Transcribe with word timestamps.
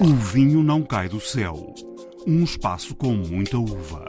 O 0.00 0.14
vinho 0.14 0.62
não 0.62 0.80
cai 0.82 1.08
do 1.08 1.20
céu. 1.20 1.74
Um 2.24 2.44
espaço 2.44 2.94
com 2.94 3.12
muita 3.12 3.58
uva. 3.58 4.06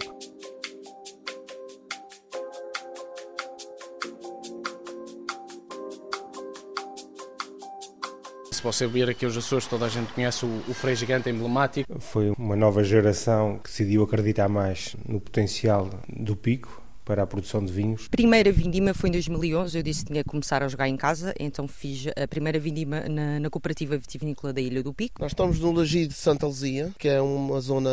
Se 8.52 8.62
você 8.62 8.86
vir 8.86 9.10
aqui 9.10 9.26
os 9.26 9.36
Açores, 9.36 9.66
toda 9.66 9.88
a 9.88 9.90
gente 9.90 10.14
conhece 10.14 10.46
o, 10.46 10.62
o 10.68 10.74
Frei 10.76 10.96
Gigante 10.96 11.28
emblemático. 11.28 12.00
Foi 12.00 12.32
uma 12.38 12.56
nova 12.56 12.84
geração 12.84 13.58
que 13.58 13.72
decidiu 13.72 14.04
acreditar 14.04 14.48
mais 14.48 14.96
no 15.08 15.20
potencial 15.20 15.90
do 16.08 16.36
pico 16.36 16.84
para 17.10 17.24
a 17.24 17.28
produção 17.28 17.66
de 17.66 17.74
vinhos. 17.74 18.08
Primeira 18.08 18.52
vindima 18.52 18.94
foi 18.94 19.10
em 19.10 19.14
2011, 19.14 19.76
eu 19.76 19.82
disse 19.82 20.06
que 20.06 20.12
tinha 20.12 20.24
que 20.24 20.30
começar 20.30 20.62
a 20.62 20.68
jogar 20.68 20.88
em 20.88 20.96
casa, 20.96 21.34
então 21.40 21.68
fiz 21.68 22.06
a 22.16 22.28
primeira 22.28 22.60
vindima 22.60 23.00
na, 23.10 23.40
na 23.40 23.50
cooperativa 23.50 23.98
vitivinícola 23.98 24.54
da 24.54 24.62
Ilha 24.62 24.84
do 24.84 24.94
Pico. 24.94 25.20
Nós 25.20 25.32
estamos 25.32 25.60
no 25.60 25.72
Lagi 25.72 26.06
de 26.06 26.14
Santa 26.14 26.46
Luzia, 26.46 26.92
que 27.00 27.08
é 27.08 27.20
uma 27.20 27.60
zona 27.62 27.90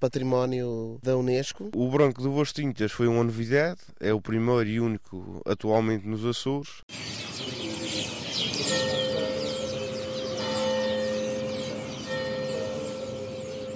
património 0.00 0.98
da 1.00 1.16
Unesco. 1.16 1.70
O 1.76 1.88
Branco 1.88 2.20
do 2.20 2.28
Boas 2.28 2.52
Tintas 2.52 2.90
foi 2.90 3.06
uma 3.06 3.22
novidade, 3.22 3.78
é 4.00 4.12
o 4.12 4.20
primeiro 4.20 4.68
e 4.68 4.80
único 4.80 5.40
atualmente 5.46 6.04
nos 6.04 6.24
Açores. 6.24 6.82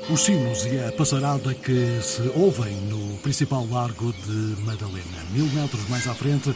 Os 0.08 0.22
sinos 0.22 0.64
e 0.66 0.80
a 0.80 0.92
passarada 0.92 1.54
que 1.54 2.00
se 2.02 2.22
ouvem 2.34 2.74
no 2.88 3.18
principal 3.18 3.66
largo 3.70 4.12
de 4.12 4.62
Madalena. 4.62 5.24
Mil 5.32 5.46
metros 5.46 5.88
mais 5.88 6.06
à 6.08 6.14
frente, 6.14 6.54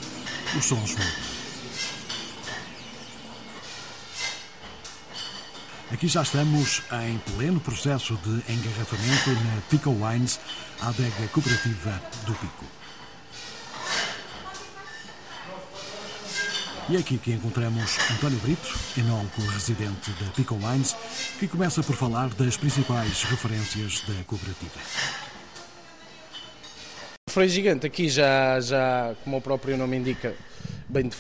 os 0.57 0.65
sons 0.65 0.93
mudam. 0.93 1.35
Aqui 5.93 6.09
já 6.09 6.23
estamos 6.23 6.83
em 7.05 7.19
pleno 7.37 7.61
processo 7.61 8.19
de 8.25 8.53
engarrafamento 8.53 9.31
na 9.31 9.61
Pico 9.71 9.91
Wines, 9.91 10.41
a 10.81 10.89
adega 10.89 11.29
cooperativa 11.29 12.03
do 12.27 12.35
Pico. 12.35 12.84
E 16.87 16.97
é 16.97 16.99
aqui 16.99 17.17
que 17.17 17.33
encontramos 17.33 17.97
António 18.11 18.39
Brito, 18.41 18.69
enólogo 18.99 19.41
residente 19.53 20.11
da 20.21 20.31
Pico 20.37 20.55
Wines, 20.55 20.95
que 21.39 21.49
começa 21.49 21.83
por 21.83 21.97
falar 21.97 22.29
das 22.35 22.59
principais 22.59 23.23
referências 23.23 24.03
da 24.03 24.23
cooperativa. 24.25 24.79
O 27.27 27.31
Frei 27.31 27.49
Gigante 27.49 27.87
aqui 27.87 28.11
já, 28.11 28.61
já, 28.61 29.15
como 29.25 29.39
o 29.39 29.41
próprio 29.41 29.79
nome 29.79 29.97
indica, 29.97 30.35
bem 30.87 31.09
de 31.09 31.17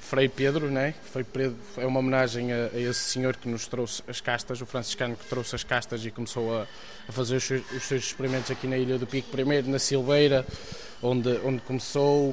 Frei 0.00 0.28
Pedro, 0.28 0.70
né? 0.70 0.94
Frei 1.10 1.24
Pedro 1.24 1.56
é 1.76 1.86
uma 1.86 1.98
homenagem 1.98 2.52
a, 2.52 2.70
a, 2.72 2.80
esse 2.80 3.00
senhor 3.00 3.36
que 3.36 3.48
nos 3.48 3.66
trouxe 3.66 4.04
as 4.06 4.20
castas, 4.20 4.60
o 4.60 4.66
franciscano 4.66 5.16
que 5.16 5.24
trouxe 5.26 5.56
as 5.56 5.64
castas 5.64 6.04
e 6.04 6.12
começou 6.12 6.56
a, 6.56 6.68
a 7.08 7.12
fazer 7.12 7.36
os 7.36 7.50
os 7.50 7.82
seus, 7.82 8.04
experimentos 8.04 8.48
aqui 8.48 8.68
na 8.68 8.78
Ilha 8.78 8.96
do 8.96 9.08
Pico, 9.08 9.28
primeiro 9.28 9.68
na 9.68 9.80
Silveira, 9.80 10.46
onde, 11.02 11.30
onde 11.44 11.60
começou 11.62 12.32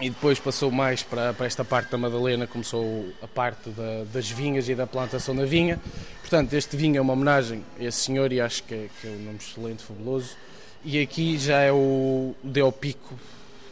e 0.00 0.10
depois 0.10 0.38
passou 0.38 0.70
mais 0.70 1.02
para, 1.02 1.32
para, 1.32 1.46
esta 1.46 1.64
parte 1.64 1.90
da 1.90 1.98
Madalena, 1.98 2.46
começou 2.46 3.12
a 3.22 3.28
parte 3.28 3.70
da, 3.70 4.04
das 4.12 4.30
vinhas 4.30 4.68
e 4.68 4.74
da 4.74 4.86
plantação 4.86 5.34
da 5.34 5.44
vinha. 5.44 5.80
Portanto, 6.20 6.52
este 6.54 6.76
vinho 6.76 6.98
é 6.98 7.00
uma 7.00 7.12
homenagem 7.12 7.64
a 7.78 7.84
esse 7.84 7.98
senhor 7.98 8.32
e 8.32 8.40
acho 8.40 8.62
que 8.64 8.74
é, 8.74 8.88
que 9.00 9.06
é 9.06 9.10
um 9.10 9.18
nome 9.18 9.38
excelente, 9.38 9.82
fabuloso. 9.82 10.36
E 10.84 11.00
aqui 11.00 11.38
já 11.38 11.60
é 11.60 11.70
o 11.70 12.34
Deo 12.42 12.72
Pico, 12.72 13.18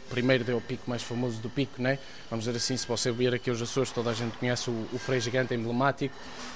primeiro 0.09 0.43
Deo 0.43 0.61
Pico 0.61 0.83
mais 0.89 1.03
famoso 1.03 1.39
do 1.41 1.49
Pico, 1.49 1.81
né? 1.81 1.99
vamos 2.29 2.45
dizer 2.45 2.55
assim, 2.55 2.77
se 2.77 2.87
você 2.87 3.11
vir 3.11 3.33
aqui 3.33 3.51
os 3.51 3.61
Açores, 3.61 3.91
toda 3.91 4.09
a 4.09 4.13
gente 4.13 4.37
conhece 4.37 4.69
o, 4.69 4.87
o 4.93 4.97
Frei 4.97 5.19
Gigante 5.19 5.53
emblemático, 5.53 6.15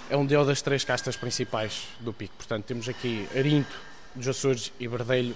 é 0.09 0.15
um 0.15 0.25
Deo 0.25 0.45
das 0.45 0.61
três 0.61 0.85
castas 0.85 1.17
principais 1.17 1.83
do 1.99 2.13
Pico. 2.13 2.33
Portanto, 2.37 2.63
temos 2.63 2.87
aqui 2.87 3.27
Arinto, 3.35 3.75
dos 4.15 4.27
Açores 4.27 4.71
e 4.79 4.87
Verdelho, 4.87 5.35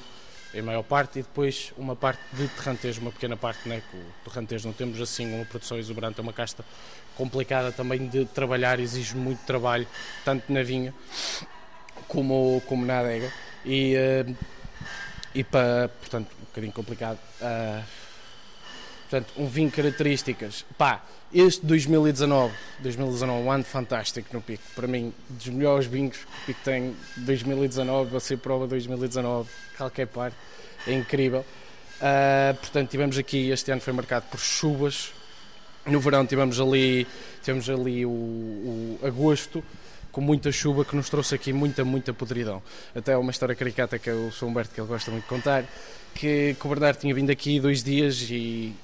em 0.53 0.61
maior 0.61 0.83
parte, 0.83 1.19
e 1.19 1.21
depois 1.21 1.71
uma 1.77 1.95
parte 1.95 2.21
de 2.33 2.47
terrantejo, 2.47 3.01
uma 3.01 3.11
pequena 3.11 3.37
parte, 3.37 3.67
né, 3.67 3.81
que 3.89 3.97
o 3.97 4.29
terrantejo 4.29 4.67
não 4.67 4.73
temos 4.73 4.99
assim 4.99 5.33
uma 5.33 5.45
produção 5.45 5.77
exuberante, 5.77 6.19
é 6.19 6.23
uma 6.23 6.33
casta 6.33 6.65
complicada 7.15 7.71
também 7.71 8.07
de 8.07 8.25
trabalhar, 8.25 8.79
exige 8.79 9.15
muito 9.15 9.39
trabalho, 9.45 9.87
tanto 10.25 10.51
na 10.51 10.63
vinha 10.63 10.93
como, 12.07 12.61
como 12.65 12.85
na 12.85 12.99
adega, 12.99 13.31
e, 13.65 13.95
uh, 13.95 14.35
e 15.35 15.43
para, 15.43 15.89
portanto, 15.89 16.29
um 16.41 16.45
bocadinho 16.45 16.73
complicado. 16.73 17.19
Uh, 17.41 17.98
portanto, 19.09 19.33
um 19.37 19.47
vinho 19.47 19.71
características, 19.71 20.63
pá, 20.77 21.03
este 21.33 21.65
2019, 21.65 22.53
2019, 22.79 23.43
um 23.43 23.51
ano 23.51 23.63
fantástico 23.63 24.29
no 24.31 24.39
Pico. 24.39 24.63
Para 24.75 24.87
mim, 24.87 25.11
dos 25.27 25.47
melhores 25.47 25.87
vinhos 25.87 26.17
que 26.17 26.23
o 26.23 26.45
Pico 26.45 26.59
tem 26.63 26.95
2019, 27.17 28.11
você 28.11 28.37
prova 28.37 28.67
2019, 28.67 29.49
qualquer 29.75 30.05
parte, 30.07 30.35
é 30.85 30.93
incrível. 30.93 31.43
Uh, 31.99 32.53
portanto, 32.55 32.89
tivemos 32.89 33.17
aqui, 33.17 33.49
este 33.49 33.71
ano 33.71 33.81
foi 33.81 33.93
marcado 33.93 34.27
por 34.29 34.39
chuvas. 34.39 35.11
No 35.85 35.99
verão 35.99 36.25
tivemos 36.25 36.59
ali, 36.59 37.07
tivemos 37.41 37.67
ali 37.67 38.05
o, 38.05 38.09
o 38.09 38.99
agosto, 39.03 39.63
com 40.11 40.21
muita 40.21 40.51
chuva 40.51 40.85
que 40.85 40.95
nos 40.95 41.09
trouxe 41.09 41.33
aqui 41.33 41.51
muita, 41.51 41.83
muita 41.83 42.13
podridão. 42.13 42.61
Até 42.95 43.17
uma 43.17 43.31
história 43.31 43.55
caricata 43.55 43.97
que 43.97 44.09
eu 44.09 44.31
sou 44.31 44.47
Humberto 44.47 44.73
que 44.73 44.79
ele 44.79 44.87
gosta 44.87 45.09
muito 45.09 45.23
de 45.23 45.29
contar, 45.29 45.65
que, 46.13 46.55
que 46.59 46.65
o 46.65 46.69
Bernardo 46.69 46.97
tinha 46.97 47.13
vindo 47.13 47.31
aqui 47.31 47.59
dois 47.59 47.83
dias 47.83 48.21
e 48.29 48.75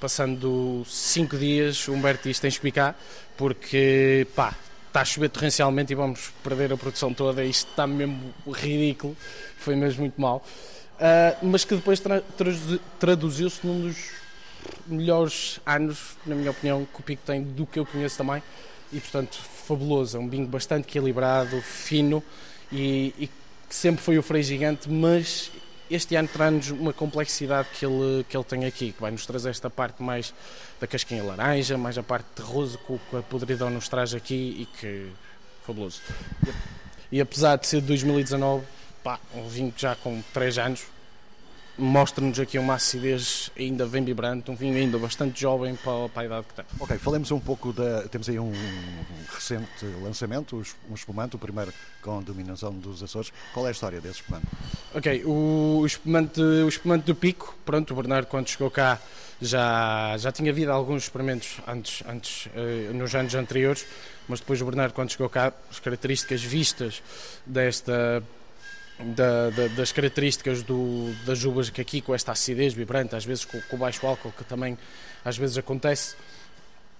passando 0.00 0.84
cinco 0.86 1.36
dias, 1.36 1.88
Humberto 1.88 2.28
diz 2.28 2.38
tens 2.38 2.56
que 2.56 2.62
picar, 2.62 2.96
porque 3.36 4.26
pá, 4.34 4.54
está 4.86 5.00
a 5.00 5.04
chover 5.04 5.28
torrencialmente 5.28 5.92
e 5.92 5.96
vamos 5.96 6.32
perder 6.42 6.72
a 6.72 6.76
produção 6.76 7.12
toda, 7.12 7.44
isto 7.44 7.68
está 7.70 7.86
mesmo 7.86 8.34
ridículo, 8.52 9.16
foi 9.58 9.76
mesmo 9.76 10.00
muito 10.00 10.20
mal. 10.20 10.44
Uh, 10.96 11.46
mas 11.46 11.64
que 11.64 11.76
depois 11.76 12.00
tra 12.00 12.22
traduziu-se 12.98 13.64
num 13.64 13.82
dos 13.82 14.10
melhores 14.86 15.60
anos, 15.64 16.16
na 16.26 16.34
minha 16.34 16.50
opinião, 16.50 16.86
que 16.92 17.00
o 17.00 17.02
Pico 17.02 17.22
tem 17.24 17.42
do 17.42 17.64
que 17.66 17.78
eu 17.78 17.86
conheço 17.86 18.18
também, 18.18 18.42
e 18.92 18.98
portanto 18.98 19.38
fabuloso, 19.66 20.16
é 20.16 20.20
um 20.20 20.26
bingo 20.26 20.48
bastante 20.48 20.88
equilibrado, 20.88 21.60
fino 21.60 22.22
e, 22.72 23.14
e 23.18 23.26
que 23.68 23.74
sempre 23.74 24.02
foi 24.02 24.18
o 24.18 24.22
freio 24.22 24.42
gigante, 24.42 24.90
mas 24.90 25.50
este 25.90 26.16
ano 26.16 26.28
traz-nos 26.28 26.70
uma 26.70 26.92
complexidade 26.92 27.68
que 27.78 27.84
ele, 27.84 28.24
que 28.28 28.36
ele 28.36 28.44
tem 28.44 28.64
aqui, 28.64 28.92
que 28.92 29.00
vai 29.00 29.10
nos 29.10 29.24
trazer 29.26 29.50
esta 29.50 29.70
parte 29.70 30.02
mais 30.02 30.34
da 30.80 30.86
casquinha 30.86 31.22
laranja, 31.22 31.78
mais 31.78 31.96
a 31.96 32.02
parte 32.02 32.26
terroso 32.34 32.78
que 32.78 33.16
a 33.16 33.22
podridão 33.22 33.70
nos 33.70 33.88
traz 33.88 34.14
aqui 34.14 34.56
e 34.60 34.66
que 34.66 35.10
fabuloso. 35.66 36.00
E 37.10 37.20
apesar 37.20 37.56
de 37.56 37.66
ser 37.66 37.80
de 37.80 37.86
2019, 37.88 38.64
pá, 39.02 39.18
um 39.34 39.48
vinho 39.48 39.72
já 39.76 39.94
com 39.96 40.22
3 40.32 40.58
anos, 40.58 40.82
mostra-nos 41.78 42.40
aqui 42.40 42.58
uma 42.58 42.74
acidez 42.74 43.50
ainda 43.56 43.86
bem 43.86 44.04
vibrante, 44.04 44.50
um 44.50 44.56
vinho 44.56 44.76
ainda 44.76 44.98
bastante 44.98 45.40
jovem 45.40 45.76
para, 45.76 46.08
para, 46.08 46.22
a 46.22 46.24
idade 46.24 46.46
que 46.48 46.54
tem. 46.54 46.64
Ok, 46.80 46.98
falemos 46.98 47.30
um 47.30 47.38
pouco 47.38 47.72
da. 47.72 48.02
Temos 48.08 48.28
aí 48.28 48.38
um 48.38 48.52
recente 49.32 49.86
lançamento, 50.02 50.62
um 50.90 50.94
espumante, 50.94 51.36
o 51.36 51.38
primeiro 51.38 51.72
com 52.02 52.20
dominação 52.22 52.72
dos 52.72 53.02
Açores. 53.02 53.32
Qual 53.54 53.64
é 53.64 53.68
a 53.68 53.72
história 53.72 54.00
desse 54.00 54.20
espumante? 54.20 54.46
Ok, 54.94 55.24
o, 55.24 55.78
o, 55.80 55.86
espumante, 55.86 56.40
o 56.40 56.68
espumante 56.68 57.04
do 57.04 57.14
Pico, 57.14 57.56
pronto, 57.64 57.92
o 57.92 57.96
Bernardo 57.96 58.26
quando 58.26 58.48
chegou 58.48 58.70
cá 58.70 59.00
já, 59.40 60.16
já 60.18 60.32
tinha 60.32 60.50
havido 60.50 60.72
alguns 60.72 61.04
experimentos 61.04 61.58
antes, 61.66 62.02
antes 62.08 62.48
eh, 62.54 62.90
nos 62.92 63.14
anos 63.14 63.34
anteriores, 63.34 63.86
mas 64.28 64.40
depois 64.40 64.60
o 64.60 64.64
Bernardo 64.64 64.92
quando 64.92 65.10
chegou 65.10 65.28
cá, 65.28 65.52
as 65.70 65.78
características 65.78 66.42
vistas 66.42 67.02
desta 67.46 68.22
da, 68.98 69.50
da, 69.50 69.68
das 69.68 69.92
características 69.92 70.62
do, 70.62 71.12
das 71.24 71.44
uvas 71.44 71.70
que 71.70 71.80
aqui 71.80 72.00
com 72.00 72.14
esta 72.14 72.32
acidez 72.32 72.74
vibrante, 72.74 73.14
às 73.14 73.24
vezes 73.24 73.44
com, 73.44 73.60
com 73.62 73.76
baixo 73.76 74.06
álcool, 74.06 74.32
que 74.36 74.44
também 74.44 74.76
às 75.24 75.36
vezes 75.36 75.56
acontece. 75.58 76.16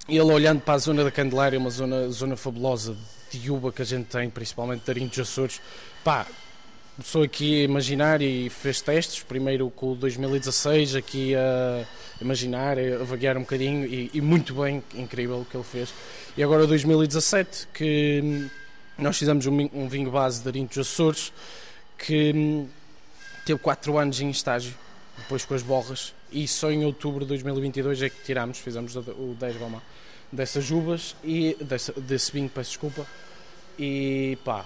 Ele 0.08 0.20
olhando 0.20 0.60
para 0.60 0.74
a 0.74 0.78
zona 0.78 1.04
da 1.04 1.10
Candelária, 1.10 1.58
uma 1.58 1.70
zona, 1.70 2.08
zona 2.08 2.36
fabulosa 2.36 2.96
de 3.30 3.50
uva 3.50 3.70
que 3.70 3.82
a 3.82 3.84
gente 3.84 4.06
tem, 4.06 4.30
principalmente 4.30 4.84
de 4.84 4.90
Arinhos 4.90 5.18
Açores, 5.18 5.60
pá, 6.02 6.26
começou 6.96 7.22
aqui 7.22 7.60
a 7.60 7.64
imaginar 7.64 8.22
e 8.22 8.48
fez 8.48 8.80
testes, 8.80 9.22
primeiro 9.22 9.68
com 9.70 9.92
o 9.92 9.94
2016, 9.94 10.96
aqui 10.96 11.34
a 11.34 11.84
imaginar, 12.20 12.78
a 12.78 13.04
vaguear 13.04 13.36
um 13.36 13.40
bocadinho 13.40 13.84
e, 13.84 14.10
e 14.14 14.20
muito 14.20 14.54
bem, 14.54 14.82
incrível 14.94 15.40
o 15.40 15.44
que 15.44 15.56
ele 15.56 15.64
fez. 15.64 15.92
E 16.36 16.42
agora 16.42 16.66
2017, 16.66 17.68
que 17.74 18.48
nós 18.96 19.18
fizemos 19.18 19.46
um, 19.46 19.68
um 19.74 19.88
vinho 19.88 20.10
base 20.10 20.42
de 20.42 20.48
Arinhos 20.48 20.78
Açores, 20.78 21.32
que 21.98 22.32
hum, 22.34 22.68
teve 23.44 23.58
4 23.58 23.98
anos 23.98 24.20
em 24.20 24.30
estágio, 24.30 24.74
depois 25.16 25.44
com 25.44 25.54
as 25.54 25.62
borras, 25.62 26.14
e 26.30 26.46
só 26.46 26.70
em 26.70 26.84
outubro 26.84 27.24
de 27.24 27.28
2022 27.28 28.02
é 28.02 28.08
que 28.08 28.22
tirámos, 28.24 28.58
fizemos 28.58 28.94
o 28.96 29.36
10 29.38 29.56
goma 29.56 29.82
dessas 30.30 30.70
uvas 30.70 31.16
e 31.24 31.56
desse, 31.60 31.92
desse 32.00 32.32
vinho, 32.32 32.48
peço 32.48 32.70
desculpa, 32.70 33.06
e 33.78 34.38
pá, 34.44 34.64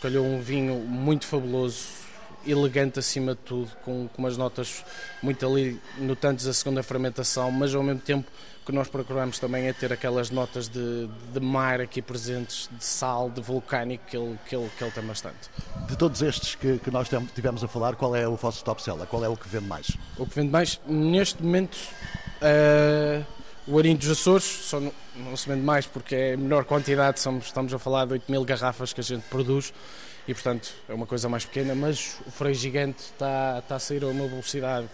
calhou 0.00 0.26
um 0.26 0.40
vinho 0.40 0.74
muito 0.74 1.26
fabuloso 1.26 2.07
elegante 2.50 2.98
acima 2.98 3.32
de 3.32 3.40
tudo, 3.40 3.70
com, 3.84 4.08
com 4.08 4.22
umas 4.22 4.36
notas 4.36 4.84
muito 5.22 5.46
ali 5.46 5.80
notantes 5.98 6.46
da 6.46 6.52
segunda 6.52 6.82
fermentação, 6.82 7.50
mas 7.50 7.74
ao 7.74 7.82
mesmo 7.82 8.00
tempo 8.00 8.30
que 8.68 8.72
nós 8.72 8.86
procuramos 8.86 9.38
também 9.38 9.66
é 9.66 9.72
ter 9.72 9.90
aquelas 9.94 10.28
notas 10.28 10.68
de, 10.68 11.08
de 11.32 11.40
mar 11.40 11.80
aqui 11.80 12.02
presentes, 12.02 12.68
de 12.70 12.84
sal, 12.84 13.30
de 13.30 13.40
vulcânico, 13.40 14.04
que 14.06 14.14
ele, 14.14 14.38
que 14.46 14.54
ele, 14.54 14.70
que 14.76 14.84
ele 14.84 14.90
tem 14.90 15.02
bastante. 15.04 15.48
De 15.88 15.96
todos 15.96 16.20
estes 16.20 16.54
que, 16.54 16.78
que 16.78 16.90
nós 16.90 17.08
tivemos 17.34 17.64
a 17.64 17.68
falar, 17.68 17.96
qual 17.96 18.14
é 18.14 18.28
o 18.28 18.36
vosso 18.36 18.62
top 18.62 18.82
seller? 18.82 19.06
Qual 19.06 19.24
é 19.24 19.28
o 19.28 19.34
que 19.34 19.48
vende 19.48 19.66
mais? 19.66 19.96
O 20.18 20.26
que 20.26 20.34
vende 20.34 20.50
mais, 20.50 20.78
neste 20.86 21.42
momento, 21.42 21.78
uh, 22.42 23.24
o 23.66 23.78
Arinho 23.78 23.96
dos 23.96 24.10
Açores, 24.10 24.44
só 24.44 24.78
não, 24.78 24.92
não, 25.16 25.34
se 25.34 25.48
vende 25.48 25.62
mais 25.62 25.86
porque 25.86 26.14
é 26.14 26.36
menor 26.36 26.66
quantidade, 26.66 27.20
somos, 27.20 27.46
estamos 27.46 27.72
a 27.72 27.78
falar 27.78 28.04
de 28.04 28.12
8 28.12 28.30
mil 28.30 28.44
garrafas 28.44 28.92
que 28.92 29.00
a 29.00 29.04
gente 29.04 29.22
produz 29.30 29.72
e, 30.28 30.34
portanto, 30.34 30.74
é 30.86 30.92
uma 30.92 31.06
coisa 31.06 31.26
mais 31.26 31.46
pequena, 31.46 31.74
mas 31.74 32.20
o 32.26 32.30
freio 32.30 32.54
gigante 32.54 33.00
está, 33.00 33.60
está 33.60 33.76
a 33.76 33.78
sair 33.78 34.04
a 34.04 34.08
uma 34.08 34.28
velocidade 34.28 34.86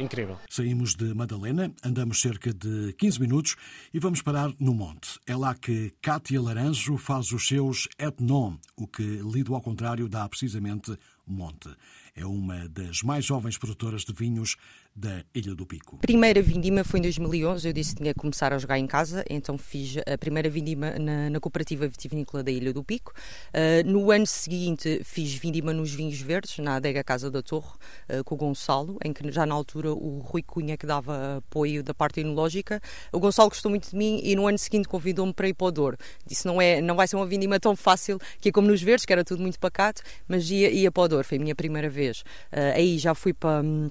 incrível. 0.00 0.36
Saímos 0.50 0.96
de 0.96 1.14
Madalena, 1.14 1.72
andamos 1.84 2.20
cerca 2.20 2.52
de 2.52 2.92
15 2.94 3.20
minutos 3.20 3.56
e 3.92 4.00
vamos 4.00 4.20
parar 4.20 4.52
no 4.58 4.74
Monte. 4.74 5.20
É 5.28 5.36
lá 5.36 5.54
que 5.54 5.92
Cátia 6.02 6.42
Laranjo 6.42 6.96
faz 6.96 7.30
os 7.30 7.46
seus 7.46 7.88
etnon, 7.96 8.56
o 8.76 8.88
que, 8.88 9.02
lido 9.02 9.54
ao 9.54 9.60
contrário, 9.60 10.08
dá 10.08 10.28
precisamente 10.28 10.98
Monte. 11.24 11.70
É 12.16 12.26
uma 12.26 12.68
das 12.68 13.02
mais 13.02 13.24
jovens 13.24 13.56
produtoras 13.56 14.02
de 14.02 14.12
vinhos 14.12 14.56
da 14.94 15.24
Ilha 15.34 15.54
do 15.54 15.66
Pico. 15.66 15.98
Primeira 15.98 16.40
vindima 16.40 16.84
foi 16.84 17.00
em 17.00 17.02
2011, 17.02 17.66
eu 17.66 17.72
disse 17.72 17.90
que 17.90 18.02
tinha 18.02 18.14
que 18.14 18.20
começar 18.20 18.52
a 18.52 18.58
jogar 18.58 18.78
em 18.78 18.86
casa, 18.86 19.24
então 19.28 19.58
fiz 19.58 19.96
a 20.06 20.16
primeira 20.16 20.48
vindima 20.48 20.92
na, 20.98 21.30
na 21.30 21.40
Cooperativa 21.40 21.88
Vitivinícola 21.88 22.44
da 22.44 22.50
Ilha 22.52 22.72
do 22.72 22.84
Pico. 22.84 23.12
Uh, 23.48 23.90
no 23.90 24.12
ano 24.12 24.26
seguinte 24.26 25.00
fiz 25.02 25.34
vindima 25.34 25.72
nos 25.72 25.92
vinhos 25.92 26.20
verdes, 26.20 26.58
na 26.58 26.76
adega 26.76 27.02
Casa 27.02 27.28
da 27.28 27.42
Torre, 27.42 27.72
uh, 28.08 28.22
com 28.22 28.36
o 28.36 28.38
Gonçalo, 28.38 28.96
em 29.04 29.12
que 29.12 29.32
já 29.32 29.44
na 29.44 29.54
altura 29.54 29.92
o 29.92 30.20
Rui 30.20 30.42
Cunha 30.42 30.76
que 30.76 30.86
dava 30.86 31.38
apoio 31.38 31.82
da 31.82 31.92
parte 31.92 32.20
enológica. 32.20 32.80
O 33.12 33.18
Gonçalo 33.18 33.48
gostou 33.48 33.70
muito 33.70 33.90
de 33.90 33.96
mim 33.96 34.20
e 34.22 34.36
no 34.36 34.46
ano 34.46 34.58
seguinte 34.58 34.86
convidou-me 34.86 35.32
para 35.32 35.48
ir 35.48 35.54
para 35.54 35.66
o 35.66 35.72
Douro. 35.72 35.98
Disse 36.24 36.46
não 36.46 36.62
é, 36.62 36.80
não 36.80 36.94
vai 36.94 37.08
ser 37.08 37.16
uma 37.16 37.26
vindima 37.26 37.58
tão 37.58 37.74
fácil 37.74 38.20
que 38.40 38.50
é 38.50 38.52
como 38.52 38.68
nos 38.68 38.80
verdes, 38.80 39.04
que 39.04 39.12
era 39.12 39.24
tudo 39.24 39.42
muito 39.42 39.58
pacato, 39.58 40.02
mas 40.28 40.48
ia, 40.48 40.70
ia 40.70 40.92
para 40.92 41.02
o 41.02 41.08
Douro, 41.08 41.24
foi 41.24 41.38
a 41.38 41.40
minha 41.40 41.54
primeira 41.54 41.90
vez. 41.90 42.20
Uh, 42.52 42.76
aí 42.76 42.96
já 42.96 43.12
fui 43.12 43.32
para 43.32 43.60
hum, 43.60 43.90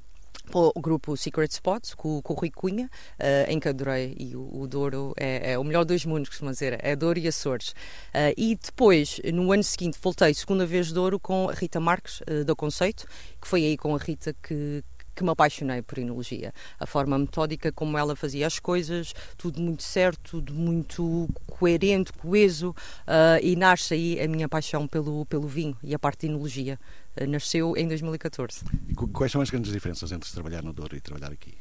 o 0.53 0.79
grupo 0.79 1.15
Secret 1.15 1.51
Spots, 1.51 1.93
com, 1.93 2.21
com 2.21 2.33
o 2.33 2.35
Rui 2.35 2.51
Cunha, 2.51 2.89
uh, 3.19 3.49
em 3.49 3.59
que 3.59 3.67
adorei. 3.67 4.15
E 4.19 4.35
o, 4.35 4.61
o 4.61 4.67
Douro 4.67 5.13
é, 5.17 5.53
é, 5.53 5.59
o 5.59 5.63
melhor 5.63 5.85
dos 5.85 6.05
mundos, 6.05 6.29
costuma 6.29 6.51
dizer. 6.51 6.79
É 6.83 6.95
Douro 6.95 7.19
e 7.19 7.27
Açores. 7.27 7.69
Uh, 7.69 8.33
e 8.37 8.55
depois, 8.55 9.19
no 9.33 9.51
ano 9.51 9.63
seguinte, 9.63 9.97
voltei 10.01 10.33
segunda 10.33 10.65
vez 10.65 10.91
Douro 10.91 11.19
com 11.19 11.49
a 11.49 11.53
Rita 11.53 11.79
Marques, 11.79 12.21
uh, 12.21 12.43
do 12.45 12.55
Conceito, 12.55 13.05
que 13.41 13.47
foi 13.47 13.63
aí 13.65 13.77
com 13.77 13.95
a 13.95 13.97
Rita 13.97 14.35
que, 14.41 14.83
que 15.15 15.23
me 15.23 15.29
apaixonei 15.29 15.81
por 15.81 15.97
enologia. 15.97 16.53
A 16.79 16.85
forma 16.85 17.17
metódica 17.17 17.71
como 17.71 17.97
ela 17.97 18.15
fazia 18.15 18.47
as 18.47 18.59
coisas, 18.59 19.13
tudo 19.37 19.61
muito 19.61 19.83
certo, 19.83 20.31
tudo 20.31 20.53
muito 20.53 21.29
coerente, 21.47 22.11
coeso, 22.13 22.71
uh, 22.71 23.39
e 23.41 23.55
nasce 23.55 23.93
aí 23.93 24.21
a 24.21 24.27
minha 24.27 24.49
paixão 24.49 24.87
pelo, 24.87 25.25
pelo 25.25 25.47
vinho 25.47 25.77
e 25.83 25.93
a 25.93 25.99
parte 25.99 26.21
de 26.21 26.27
enologia. 26.27 26.79
Uh, 27.19 27.27
nasceu 27.27 27.75
em 27.77 27.87
2014. 27.87 28.63
E 28.89 28.93
quais 28.93 29.31
são 29.31 29.41
as 29.41 29.49
grandes 29.49 29.71
diferenças 29.71 30.11
entre 30.11 30.31
trabalhar 30.31 30.63
no 30.63 30.73
Douro 30.73 30.95
e 30.95 31.01
trabalhar 31.01 31.31
aqui? 31.31 31.53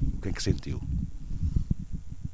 O 0.00 0.20
que 0.20 0.28
é 0.28 0.32
que 0.32 0.42
sentiu? 0.42 0.80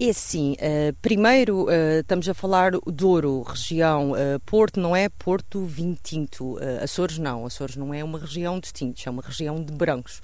É 0.00 0.12
sim, 0.12 0.54
uh, 0.54 0.92
primeiro 1.00 1.66
uh, 1.66 2.00
estamos 2.00 2.28
a 2.28 2.34
falar 2.34 2.72
Douro, 2.84 3.42
região 3.42 4.10
uh, 4.10 4.40
Porto, 4.44 4.80
não 4.80 4.94
é 4.94 5.08
Porto 5.08 5.64
vinho 5.64 5.96
tinto, 6.02 6.58
Açores 6.82 7.16
não, 7.18 7.46
Açores 7.46 7.76
não 7.76 7.94
é 7.94 8.02
uma 8.02 8.18
região 8.18 8.58
de 8.58 8.72
tintos, 8.72 9.06
é 9.06 9.10
uma 9.10 9.22
região 9.22 9.62
de 9.62 9.72
brancos. 9.72 10.20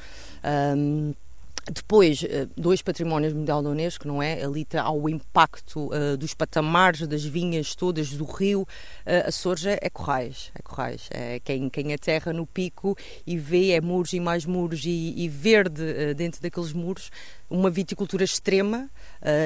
Um, 0.77 1.15
depois, 1.73 2.25
dois 2.57 2.83
patrimónios 2.83 3.33
mundial 3.33 3.63
da 3.63 3.71
Unesco, 3.71 4.07
não 4.07 4.23
é? 4.23 4.43
Ali 4.43 4.67
há 4.75 4.91
o 4.91 5.09
impacto 5.09 5.91
uh, 5.93 6.17
dos 6.17 6.35
patamares, 6.35 7.07
das 7.07 7.25
vinhas 7.25 7.75
todas, 7.75 8.11
do 8.11 8.25
rio. 8.25 8.63
Uh, 8.63 9.29
Açores 9.29 9.67
é, 9.67 9.91
corrais, 9.91 10.51
é 10.55 10.63
corrais. 10.63 11.09
É 11.11 11.41
quem, 11.41 11.69
quem 11.69 11.93
aterra 11.93 12.33
no 12.33 12.47
pico 12.47 12.97
e 13.27 13.37
vê 13.37 13.73
é 13.73 13.81
muros 13.81 14.13
e 14.13 14.21
mais 14.21 14.47
muros 14.47 14.85
e, 14.85 15.15
e 15.17 15.29
verde 15.29 15.83
uh, 15.83 16.15
dentro 16.15 16.41
daqueles 16.41 16.73
muros. 16.73 17.11
Uma 17.49 17.69
viticultura 17.69 18.23
extrema, 18.23 18.89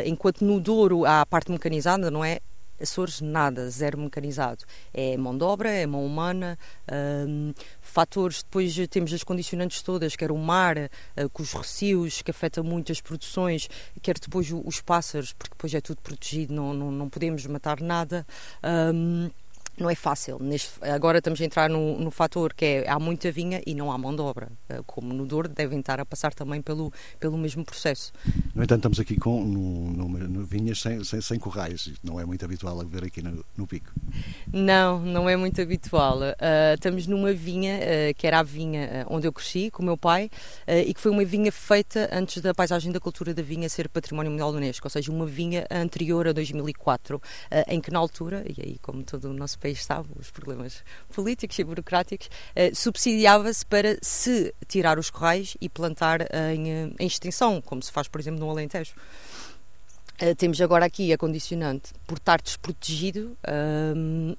enquanto 0.05 0.45
no 0.45 0.61
Douro 0.61 1.07
há 1.07 1.23
a 1.23 1.27
parte 1.27 1.51
mecanizada, 1.51 2.11
não 2.11 2.23
é? 2.23 2.39
Açores, 2.85 3.21
nada, 3.21 3.69
zero 3.69 3.99
mecanizado. 3.99 4.65
É 4.93 5.17
mão 5.17 5.37
de 5.37 5.43
obra, 5.43 5.71
é 5.71 5.87
mão 5.87 6.05
humana, 6.05 6.59
um, 7.29 7.53
fatores, 7.81 8.43
depois 8.43 8.75
temos 8.89 9.13
as 9.13 9.25
condicionantes 9.25 9.83
todas, 9.83 10.15
quer 10.15 10.31
o 10.31 10.39
mar, 10.39 10.77
uh, 10.79 11.29
com 11.31 11.43
os 11.43 11.53
recios, 11.53 12.23
que 12.23 12.31
afeta 12.31 12.63
muito 12.63 12.93
as 12.93 13.01
produções, 13.01 13.69
quer 14.01 14.19
depois 14.19 14.53
os 14.53 14.81
pássaros, 14.81 15.33
porque 15.33 15.55
depois 15.55 15.75
é 15.75 15.81
tudo 15.81 16.01
protegido, 16.01 16.55
não, 16.55 16.73
não, 16.73 16.91
não 16.91 17.09
podemos 17.09 17.45
matar 17.47 17.81
nada. 17.81 18.27
Um, 18.63 19.31
não 19.79 19.91
é 19.91 19.94
fácil. 19.94 20.38
Neste, 20.41 20.71
agora 20.82 21.19
estamos 21.19 21.41
a 21.41 21.44
entrar 21.44 21.69
no, 21.69 21.99
no 21.99 22.11
fator 22.11 22.55
que 22.55 22.65
é 22.65 22.88
há 22.88 22.99
muita 22.99 23.31
vinha 23.31 23.61
e 23.67 23.75
não 23.75 23.91
há 23.91 23.99
mão 23.99 24.15
de 24.15 24.23
obra. 24.23 24.49
Eh, 24.69 24.81
como 24.87 25.12
no 25.12 25.26
Douro, 25.26 25.49
devem 25.49 25.81
estar 25.81 25.99
a 26.00 26.06
passar 26.06 26.32
também 26.32 26.62
pelo, 26.62 26.93
pelo 27.19 27.37
mesmo 27.37 27.65
processo. 27.65 28.12
No 28.55 28.62
entanto, 28.62 28.81
estamos 28.81 29.00
aqui 29.00 29.17
com 29.17 29.44
no, 29.44 29.91
no, 29.91 30.09
no 30.09 30.44
vinhas 30.44 30.81
sem, 30.81 31.03
sem, 31.03 31.21
sem, 31.21 31.38
corrais. 31.38 31.93
Não 32.03 32.21
é 32.21 32.25
muito 32.25 32.44
habitual 32.44 32.81
a 32.81 32.85
ver 32.85 33.05
aqui 33.05 33.21
no, 33.23 33.44
no 33.56 33.67
Pico. 33.67 33.91
Não, 34.53 35.00
não 35.00 35.29
é 35.29 35.37
muito 35.37 35.61
habitual. 35.61 36.19
Uh, 36.19 36.75
estamos 36.75 37.06
numa 37.06 37.32
vinha 37.32 37.77
uh, 37.77 38.15
que 38.15 38.27
era 38.27 38.38
a 38.38 38.43
vinha 38.43 39.06
onde 39.09 39.27
eu 39.27 39.32
cresci 39.32 39.70
com 39.70 39.82
o 39.82 39.85
meu 39.85 39.97
pai 39.97 40.31
uh, 40.69 40.73
e 40.87 40.94
que 40.94 41.00
foi 41.00 41.11
uma 41.11 41.25
vinha 41.25 41.50
feita 41.50 42.09
antes 42.12 42.41
da 42.41 42.55
paisagem 42.55 42.93
da 42.93 43.00
cultura 43.00 43.35
da 43.35 43.43
vinha 43.43 43.69
ser 43.69 43.88
património 43.88 44.31
mundial 44.31 44.53
da 44.53 44.59
Unesco, 44.59 44.87
ou 44.87 44.91
seja, 44.91 45.11
uma 45.11 45.27
vinha 45.27 45.67
anterior 45.70 46.29
a 46.29 46.32
2004, 46.32 47.20
em 47.69 47.81
que 47.81 47.91
na 47.91 47.99
altura, 47.99 48.44
e 48.47 48.62
aí 48.62 48.79
como 48.81 49.03
todo 49.03 49.31
o 49.31 49.32
nosso 49.32 49.59
país 49.65 49.85
sabe, 49.85 50.09
os 50.19 50.31
problemas 50.31 50.85
políticos 51.15 51.59
e 51.59 51.65
burocráticos, 51.65 52.27
uh, 52.27 52.75
subsidiava-se 52.75 53.65
para 53.65 53.97
se 54.03 54.55
tirar 54.69 54.99
os 54.99 55.11
corrais 55.11 55.57
e 55.61 55.69
plantar 55.69 56.21
em, 56.53 56.71
eh, 56.71 56.91
em, 56.99 57.07
extensão, 57.07 57.61
como 57.63 57.83
se 57.83 57.91
faz, 57.91 58.09
por 58.09 58.21
exemplo, 58.21 58.41
no 58.41 58.51
Alentejo. 58.51 58.95
Temos 60.39 60.61
agora 60.61 60.87
aqui 60.87 61.13
a 61.13 61.19
condicionante 61.19 61.93
por 62.07 62.19
estar 62.19 62.41
desprotegido. 62.41 63.37
Uh, 63.43 64.37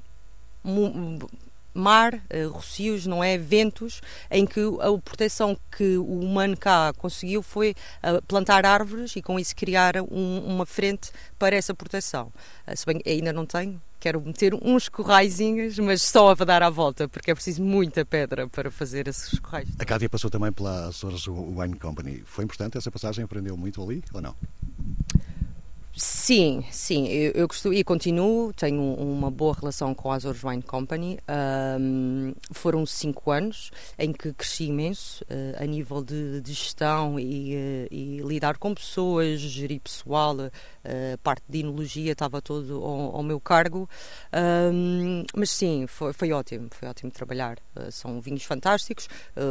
mar, 1.75 2.16
uh, 2.16 2.50
rocios, 2.50 3.06
não 3.06 3.24
é? 3.24 3.38
Ventos, 3.38 4.01
em 4.31 4.45
que 4.45 4.62
a 4.80 4.98
proteção 5.00 5.57
que 5.75 5.98
o 5.98 6.19
humano 6.19 6.56
cá 6.56 6.94
conseguiu 6.98 7.44
foi 7.44 7.75
uh, 8.01 8.22
plantar 8.24 8.66
árvores 8.66 9.16
e 9.16 9.22
com 9.22 9.39
isso 9.39 9.56
criar 9.56 9.98
um, 9.98 10.39
uma 10.46 10.65
frente 10.65 11.12
para 11.38 11.55
essa 11.55 11.74
proteção. 11.74 12.32
Uh, 12.65 12.75
se 12.75 12.86
bem 12.86 13.01
ainda 13.05 13.34
não 13.34 13.46
tenho, 13.46 13.79
quero 14.00 14.22
meter 14.22 14.53
uns 14.53 14.88
corraizinhos, 14.88 15.77
mas 15.79 16.01
só 16.01 16.32
a 16.32 16.36
dar 16.36 16.63
à 16.63 16.70
volta, 16.70 17.10
porque 17.10 17.32
é 17.32 17.34
preciso 17.36 17.63
muita 17.63 18.05
pedra 18.05 18.48
para 18.48 18.70
fazer 18.72 19.08
esses 19.08 19.38
corrais. 19.39 19.67
A 19.79 19.84
Cátia 19.86 20.10
passou 20.10 20.29
também 20.29 20.51
pela 20.51 20.88
Açores 20.88 21.25
Wine 21.27 21.75
Company. 21.79 22.24
Foi 22.25 22.44
importante 22.46 22.77
essa 22.77 22.91
passagem? 22.91 23.25
Aprendeu 23.25 23.58
muito 23.58 23.84
ali 23.84 24.03
ou 24.13 24.22
não? 24.22 24.36
Sim, 25.97 26.61
sim, 26.71 27.07
eu, 27.07 27.31
eu 27.31 27.47
costumo, 27.47 27.73
e 27.73 27.81
continuo, 27.81 28.51
tenho 28.51 28.81
uma 28.81 29.31
boa 29.31 29.55
relação 29.57 29.95
com 29.95 30.11
a 30.11 30.15
Azores 30.15 30.43
Wine 30.43 30.61
Company. 30.61 31.17
Um, 31.79 32.33
foram 32.51 32.85
cinco 32.85 33.31
anos 33.31 33.71
em 33.97 34.11
que 34.11 34.33
cresci 34.33 34.65
imenso 34.65 35.23
uh, 35.23 35.63
a 35.63 35.65
nível 35.65 36.03
de, 36.03 36.41
de 36.41 36.51
gestão 36.51 37.17
e, 37.17 37.55
uh, 37.55 37.87
e, 37.89 38.21
lidar 38.25 38.57
com 38.57 38.75
pessoas, 38.75 39.39
gerir 39.39 39.79
pessoal, 39.79 40.35
uh, 40.35 40.51
parte 41.23 41.43
de 41.47 41.59
inologia 41.59 42.11
estava 42.11 42.41
todo 42.41 42.83
ao, 42.83 43.15
ao 43.15 43.23
meu 43.23 43.39
cargo. 43.39 43.89
Um, 44.73 45.23
mas 45.33 45.49
sim, 45.49 45.87
foi, 45.87 46.11
foi, 46.11 46.33
ótimo, 46.33 46.67
foi 46.71 46.89
ótimo 46.89 47.09
trabalhar. 47.09 47.57
são 47.89 48.19
vinhos 48.19 48.43
fantásticos. 48.43 49.07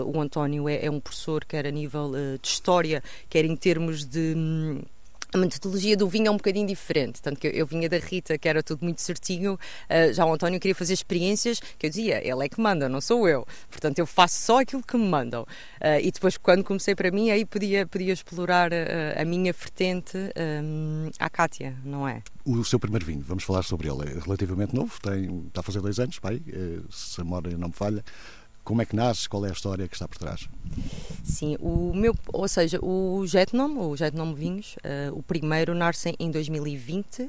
o 0.07 0.21
António 0.21 0.69
é, 0.69 0.85
é, 0.85 0.91
um 0.91 1.01
professor, 1.01 1.43
quer 1.43 1.67
a 1.67 1.71
nível 1.71 2.13
de 2.13 2.47
história, 2.47 3.03
quer 3.31 3.47
em 3.47 3.57
termos 3.57 4.05
de. 4.05 4.35
Um, 4.37 4.83
a 5.35 5.39
metodologia 5.39 5.97
do 5.97 6.09
vinho 6.09 6.29
é 6.29 6.31
um 6.31 6.37
bocadinho 6.37 6.67
diferente. 6.67 7.21
Tanto 7.21 7.41
que 7.41 7.49
eu, 7.49 7.67
vinha 7.67 7.89
da 7.89 7.99
Rita, 7.99 8.39
que 8.39 8.49
era 8.49 8.63
tudo 8.63 8.85
muito 8.85 9.03
certinho. 9.03 9.55
Uh, 9.55 10.13
já 10.15 10.25
o 10.25 10.33
António 10.33 10.61
queria 10.61 10.77
fazer 10.77 10.95
experiências 10.95 11.59
que 11.77 11.87
eu 11.87 11.91
dizia, 11.91 12.27
ele 12.27 12.45
é 12.45 12.49
que 12.49 12.61
manda, 12.61 12.89
não 12.89 13.01
sou 13.01 13.29
eu. 13.29 13.45
Portanto, 13.69 13.99
eu 13.99 14.07
faço 14.07 14.41
só 14.41 14.61
aquilo 14.61 14.83
que 14.83 14.97
me 14.97 15.07
mandam. 15.07 15.43
Uh, 15.43 15.99
e 16.01 16.13
depois, 16.13 16.37
quando 16.37 16.63
comecei 16.63 16.95
para 16.95 17.11
mim, 17.11 17.31
aí 17.31 17.45
podia, 17.45 17.85
podia 17.85 18.13
explorar 18.13 18.73
uh, 18.73 19.21
a 19.21 19.25
minha 19.25 19.53
vertente 19.53 20.17
à 21.19 21.29
Cátia, 21.29 21.77
não 21.85 22.07
é? 22.07 22.23
O 22.45 22.63
seu 22.65 22.79
primeiro 22.79 23.05
vinho, 23.05 23.25
vamos 23.27 23.43
falar 23.43 23.65
sobre 23.65 23.89
ele. 23.89 24.09
É 24.09 24.21
relativamente 24.21 24.75
novo, 24.75 24.93
tem, 25.03 25.47
está 25.49 25.61
a 25.61 25.63
fazer 25.65 25.81
dois 25.81 25.99
anos, 25.99 26.19
pai, 26.19 26.41
se 26.91 27.21
a 27.21 27.25
memória 27.25 27.57
não 27.57 27.69
me 27.69 27.75
falha. 27.75 28.05
Como 28.65 28.81
é 28.81 28.87
que 28.87 28.97
nasce, 28.97 29.29
qual 29.29 29.45
é 29.45 29.51
a 29.51 29.53
história 29.53 29.87
que 29.87 29.95
está 29.95 30.09
por 30.09 30.17
trás? 30.17 30.49
Sim, 31.23 31.57
o 31.61 31.93
meu, 31.95 32.15
ou 32.33 32.49
seja, 32.49 32.79
o 32.83 33.25
Jetnom, 33.27 33.79
o 33.79 33.97
Jetnom 33.97 34.35
Vinhos, 34.35 34.77
uh, 34.77 35.17
o 35.17 35.23
primeiro 35.23 35.75
nasce 35.75 36.15
em 36.19 36.31
2020, 36.31 37.23
uh, 37.23 37.29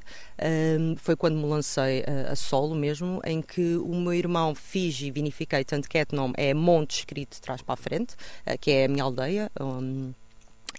foi 0.98 1.16
quando 1.16 1.36
me 1.36 1.46
lancei 1.46 2.02
uh, 2.02 2.32
a 2.32 2.36
solo 2.36 2.74
mesmo, 2.74 3.22
em 3.26 3.42
que 3.42 3.76
o 3.76 3.96
meu 3.96 4.14
irmão 4.14 4.56
fiz 4.56 5.00
e 5.02 5.12
vinifiquei, 5.12 5.64
tanto 5.66 5.90
que 5.90 5.98
Etnom 5.98 6.32
é 6.36 6.54
monte 6.54 7.00
escrito 7.00 7.36
de 7.36 7.42
trás 7.42 7.62
para 7.62 7.74
a 7.74 7.78
frente, 7.78 8.16
que 8.62 8.72
é 8.72 8.86
a 8.86 8.88
minha 8.88 9.04
aldeia. 9.04 9.52
Um, 9.60 10.14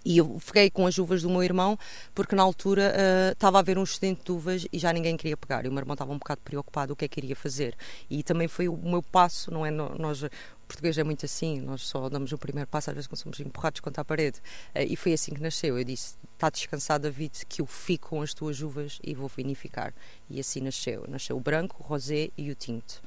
e 0.06 0.18
eu 0.18 0.38
fiquei 0.38 0.70
com 0.70 0.86
as 0.86 0.98
uvas 0.98 1.22
do 1.22 1.28
meu 1.28 1.42
irmão, 1.42 1.76
porque 2.14 2.36
na 2.36 2.42
altura 2.44 2.94
uh, 2.94 3.32
estava 3.32 3.58
a 3.58 3.60
haver 3.60 3.76
um 3.76 3.82
excedente 3.82 4.22
de 4.24 4.30
uvas 4.30 4.64
e 4.72 4.78
já 4.78 4.92
ninguém 4.92 5.16
queria 5.16 5.36
pegar. 5.36 5.64
E 5.64 5.68
o 5.68 5.72
meu 5.72 5.80
irmão 5.80 5.94
estava 5.94 6.12
um 6.12 6.18
bocado 6.18 6.40
preocupado 6.44 6.92
o 6.92 6.96
que 6.96 7.04
é 7.04 7.08
que 7.08 7.18
iria 7.18 7.34
fazer. 7.34 7.76
E 8.08 8.22
também 8.22 8.46
foi 8.46 8.68
o 8.68 8.76
meu 8.76 9.02
passo, 9.02 9.50
não 9.50 9.66
é? 9.66 9.70
Nós, 9.72 10.22
o 10.22 10.30
português 10.68 10.96
é 10.96 11.02
muito 11.02 11.26
assim, 11.26 11.60
nós 11.60 11.82
só 11.82 12.08
damos 12.08 12.30
o 12.30 12.38
primeiro 12.38 12.70
passo, 12.70 12.90
às 12.90 12.94
vezes 12.94 13.08
quando 13.08 13.18
somos 13.18 13.40
empurrados 13.40 13.80
contra 13.80 14.02
a 14.02 14.04
parede. 14.04 14.38
Uh, 14.76 14.86
e 14.88 14.94
foi 14.94 15.12
assim 15.12 15.34
que 15.34 15.40
nasceu. 15.40 15.76
Eu 15.76 15.82
disse: 15.82 16.14
está 16.34 16.50
descansado, 16.50 17.02
David, 17.02 17.44
que 17.48 17.60
eu 17.60 17.66
fico 17.66 18.10
com 18.10 18.22
as 18.22 18.32
tuas 18.32 18.60
uvas 18.60 19.00
e 19.02 19.12
vou 19.12 19.26
vinificar. 19.26 19.92
E 20.30 20.38
assim 20.38 20.60
nasceu. 20.60 21.04
Nasceu 21.08 21.36
o 21.36 21.40
branco, 21.40 21.78
o 21.80 21.82
rosé 21.82 22.30
e 22.38 22.48
o 22.48 22.54
tinto. 22.54 23.02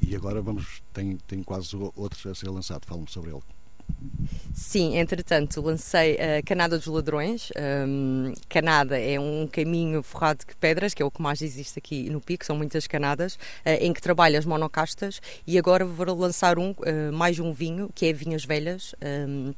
E 0.00 0.16
agora 0.16 0.40
vamos, 0.40 0.82
tem, 0.90 1.18
tem 1.18 1.42
quase 1.42 1.76
outro 1.76 2.30
a 2.30 2.34
ser 2.34 2.48
lançado, 2.48 2.86
fala-me 2.86 3.10
sobre 3.10 3.30
ele. 3.30 3.42
Sim, 4.54 4.96
entretanto, 4.96 5.60
lancei 5.60 6.16
a 6.16 6.42
Canada 6.42 6.78
dos 6.78 6.86
Ladrões. 6.86 7.50
Um, 7.86 8.32
Canada 8.48 8.98
é 8.98 9.18
um 9.18 9.48
caminho 9.50 10.02
forrado 10.02 10.44
de 10.46 10.54
pedras, 10.54 10.94
que 10.94 11.02
é 11.02 11.04
o 11.04 11.10
que 11.10 11.20
mais 11.20 11.42
existe 11.42 11.78
aqui 11.78 12.08
no 12.08 12.20
Pico, 12.20 12.44
são 12.44 12.56
muitas 12.56 12.86
canadas, 12.86 13.34
uh, 13.34 13.70
em 13.80 13.92
que 13.92 14.00
trabalho 14.00 14.38
as 14.38 14.46
monocastas. 14.46 15.20
E 15.44 15.58
agora 15.58 15.84
vou 15.84 16.06
lançar 16.16 16.58
um, 16.58 16.70
uh, 16.70 17.12
mais 17.12 17.40
um 17.40 17.52
vinho, 17.52 17.90
que 17.94 18.06
é 18.06 18.12
Vinhas 18.12 18.44
Velhas. 18.44 18.94
Um, 19.02 19.52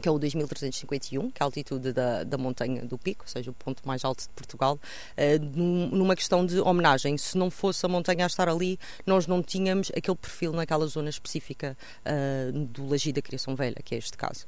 que 0.00 0.08
é 0.08 0.12
o 0.12 0.18
2351, 0.18 1.30
que 1.30 1.42
é 1.42 1.44
a 1.44 1.46
altitude 1.46 1.92
da, 1.92 2.24
da 2.24 2.38
montanha 2.38 2.84
do 2.84 2.96
Pico, 2.98 3.24
ou 3.24 3.28
seja, 3.28 3.50
o 3.50 3.54
ponto 3.54 3.86
mais 3.86 4.04
alto 4.04 4.22
de 4.22 4.28
Portugal, 4.30 4.78
uh, 4.78 5.56
numa 5.56 6.14
questão 6.14 6.44
de 6.44 6.60
homenagem. 6.60 7.16
Se 7.18 7.36
não 7.36 7.50
fosse 7.50 7.84
a 7.84 7.88
montanha 7.88 8.24
a 8.24 8.26
estar 8.26 8.48
ali, 8.48 8.78
nós 9.06 9.26
não 9.26 9.42
tínhamos 9.42 9.90
aquele 9.96 10.16
perfil 10.16 10.52
naquela 10.52 10.86
zona 10.86 11.10
específica 11.10 11.76
uh, 12.04 12.66
do 12.66 12.88
Lagi 12.88 13.12
da 13.12 13.22
Criação 13.22 13.54
Velha, 13.56 13.76
que 13.84 13.94
é 13.94 13.98
este 13.98 14.16
caso. 14.16 14.46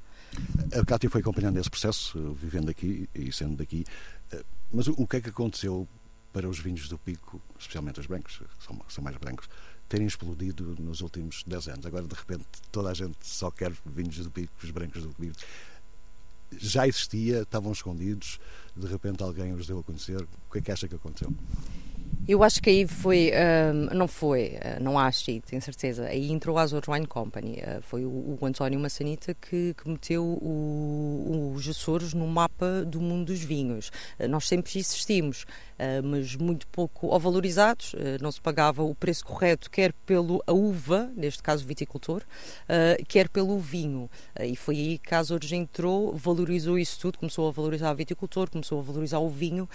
A 0.73 0.85
Cátia 0.85 1.11
foi 1.11 1.21
acompanhando 1.21 1.59
esse 1.59 1.71
processo, 1.71 2.33
vivendo 2.35 2.71
aqui 2.71 3.09
e 3.15 3.33
sendo 3.33 3.57
daqui, 3.57 3.85
uh, 4.33 4.45
mas 4.71 4.87
o, 4.87 4.95
o 4.97 5.07
que 5.07 5.17
é 5.17 5.21
que 5.21 5.31
aconteceu 5.31 5.89
para 6.33 6.49
os 6.49 6.59
vinhos 6.61 6.89
do 6.89 6.97
Pico, 6.97 7.43
especialmente 7.59 7.99
os 7.99 8.07
brancos, 8.07 8.41
são, 8.61 8.81
são 8.89 9.03
mais 9.03 9.17
brancos, 9.17 9.49
terem 9.91 10.07
explodido 10.07 10.77
nos 10.79 11.01
últimos 11.01 11.43
10 11.45 11.69
anos. 11.69 11.87
Agora, 11.87 12.07
de 12.07 12.15
repente, 12.15 12.47
toda 12.71 12.91
a 12.91 12.95
gente 12.95 13.17
só 13.23 13.51
quer 13.51 13.73
vinhos 13.85 14.17
do 14.19 14.31
Pico, 14.31 14.53
os 14.63 14.71
brancos 14.71 15.03
do 15.03 15.09
Pico. 15.09 15.35
Já 16.57 16.87
existia, 16.87 17.43
estavam 17.43 17.73
escondidos, 17.73 18.39
de 18.75 18.87
repente 18.87 19.21
alguém 19.23 19.53
os 19.53 19.67
deu 19.67 19.81
a 19.81 19.83
conhecer. 19.83 20.23
O 20.23 20.53
que 20.53 20.59
é 20.59 20.61
que 20.61 20.71
acha 20.71 20.87
que 20.87 20.95
aconteceu? 20.95 21.35
Eu 22.29 22.45
acho 22.45 22.63
que 22.63 22.71
aí 22.71 22.87
foi, 22.87 23.33
um, 23.73 23.97
não 23.97 24.07
foi, 24.07 24.59
uh, 24.59 24.83
não 24.83 24.99
acho, 24.99 25.31
e 25.31 25.41
tenho 25.41 25.61
certeza, 25.61 26.05
aí 26.05 26.31
entrou 26.31 26.59
a 26.59 26.63
Azores 26.63 26.87
Wine 26.87 27.07
Company, 27.07 27.59
uh, 27.59 27.83
foi 27.83 28.05
o, 28.05 28.39
António 28.43 28.79
Massanita 28.79 29.35
que, 29.35 29.75
que 29.75 29.89
meteu 29.89 30.25
o, 30.25 31.53
os 31.55 31.69
Açores 31.69 32.15
no 32.15 32.27
mapa 32.27 32.85
do 32.85 33.01
mundo 33.01 33.27
dos 33.27 33.43
vinhos. 33.43 33.91
Uh, 34.19 34.29
nós 34.29 34.47
sempre 34.47 34.71
existimos, 34.79 35.45
mas 36.05 36.37
muito 36.37 36.67
pouco 36.67 37.07
ou 37.07 37.19
valorizados, 37.19 37.95
não 38.21 38.31
se 38.31 38.39
pagava 38.39 38.83
o 38.83 38.95
preço 38.95 39.25
correto, 39.25 39.71
quer 39.71 39.95
pela 40.05 40.39
uva, 40.47 41.11
neste 41.17 41.43
caso 41.43 41.65
viticultor, 41.65 42.23
quer 43.09 43.31
pelo 43.31 43.59
vinho. 43.59 44.11
e 44.39 44.55
foi 44.57 44.77
aí 44.77 44.99
que 44.99 45.15
a 45.15 45.19
Azores 45.21 45.51
entrou, 45.53 46.15
valorizou 46.15 46.79
isso 46.79 47.01
tudo, 47.01 47.19
começou 47.19 47.49
a 47.49 47.51
valorizar 47.51 47.91
o 47.91 47.97
viticultor, 47.97 48.51
começou 48.51 48.79
a 48.79 48.83
valorizar 48.83 49.21
o 49.21 49.31
vinho, 49.31 49.67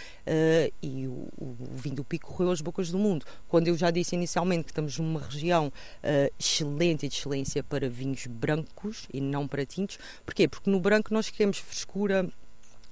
e 0.80 1.08
o, 1.08 1.28
o 1.40 1.58
vinho 1.74 1.96
do 1.96 2.04
Pico 2.04 2.35
correu 2.36 2.52
às 2.52 2.62
bocas 2.62 2.92
do 2.92 3.00
mundo. 3.00 3.26
Quando 3.48 3.70
eu 3.70 3.78
já 3.78 3.90
disse 3.90 4.16
inicialmente 4.16 4.66
que 4.66 4.72
estamos 4.72 5.00
numa 5.00 5.22
região 5.22 5.68
uh, 5.68 6.34
excelente 6.38 7.06
e 7.06 7.10
de 7.10 7.16
excelência 7.16 7.64
para 7.64 7.90
vinhos 7.90 8.28
brancos 8.28 9.08
e 9.14 9.22
não 9.22 9.48
para 9.48 9.66
tintos, 9.66 9.98
porquê? 10.26 10.48
Porque 10.48 10.70
no 10.70 10.80
branco 10.80 11.14
nós 11.14 11.30
queremos 11.30 11.58
frescura, 11.60 12.30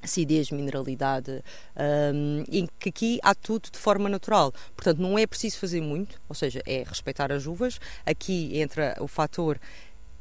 acidez, 0.01 0.51
mineralidade, 0.51 1.31
um, 1.31 2.43
ehm, 2.43 2.43
em 2.51 2.67
que 2.79 2.89
aqui 2.89 3.19
há 3.23 3.33
tudo 3.33 3.69
de 3.71 3.77
forma 3.77 4.09
natural. 4.09 4.53
Portanto, 4.75 4.99
não 4.99 5.17
é 5.17 5.25
preciso 5.25 5.57
fazer 5.57 5.81
muito, 5.81 6.21
ou 6.27 6.35
seja, 6.35 6.61
é 6.65 6.83
respeitar 6.83 7.31
as 7.31 7.45
uvas. 7.45 7.79
Aqui 8.05 8.57
entra 8.59 8.95
o 8.99 9.07
fator 9.07 9.59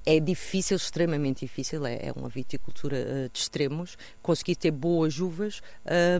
é 0.04 0.18
difícil, 0.18 0.76
extremamente 0.76 1.40
difícil, 1.40 1.84
é, 1.86 2.08
é 2.08 2.12
uma 2.14 2.28
viticultura 2.28 2.96
uh, 2.96 3.28
de 3.32 3.38
extremos, 3.38 3.96
conseguir 4.20 4.56
ter 4.56 4.70
boas 4.70 5.18
uvas 5.18 5.60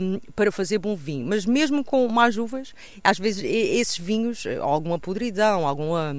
um, 0.01 0.21
para 0.35 0.53
fazer 0.53 0.79
bom 0.79 0.95
vinho. 0.95 1.27
Mas 1.27 1.45
mesmo 1.45 1.85
com 1.85 2.07
más 2.09 2.37
uvas, 2.37 2.75
às 3.03 3.19
vezes 3.19 3.43
esses 3.45 3.99
vinhos, 3.99 4.47
eh, 4.47 4.57
alguma 4.57 4.99
podridão, 4.99 5.67
alguma, 5.67 6.15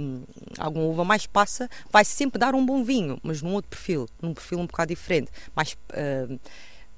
alguma 0.58 0.86
uva 0.86 1.06
mais 1.06 1.26
passa, 1.26 1.70
vai 1.92 2.04
sempre 2.04 2.38
dar 2.38 2.54
um 2.54 2.66
bom 2.66 2.84
vinho, 2.84 3.20
mas 3.24 3.42
num 3.42 3.54
outro 3.54 3.70
perfil, 3.70 4.08
num 4.22 4.34
perfil 4.34 4.60
um 4.60 4.66
bocado 4.66 4.90
diferente, 4.90 5.32
mais... 5.56 5.74
Uh, 5.92 6.40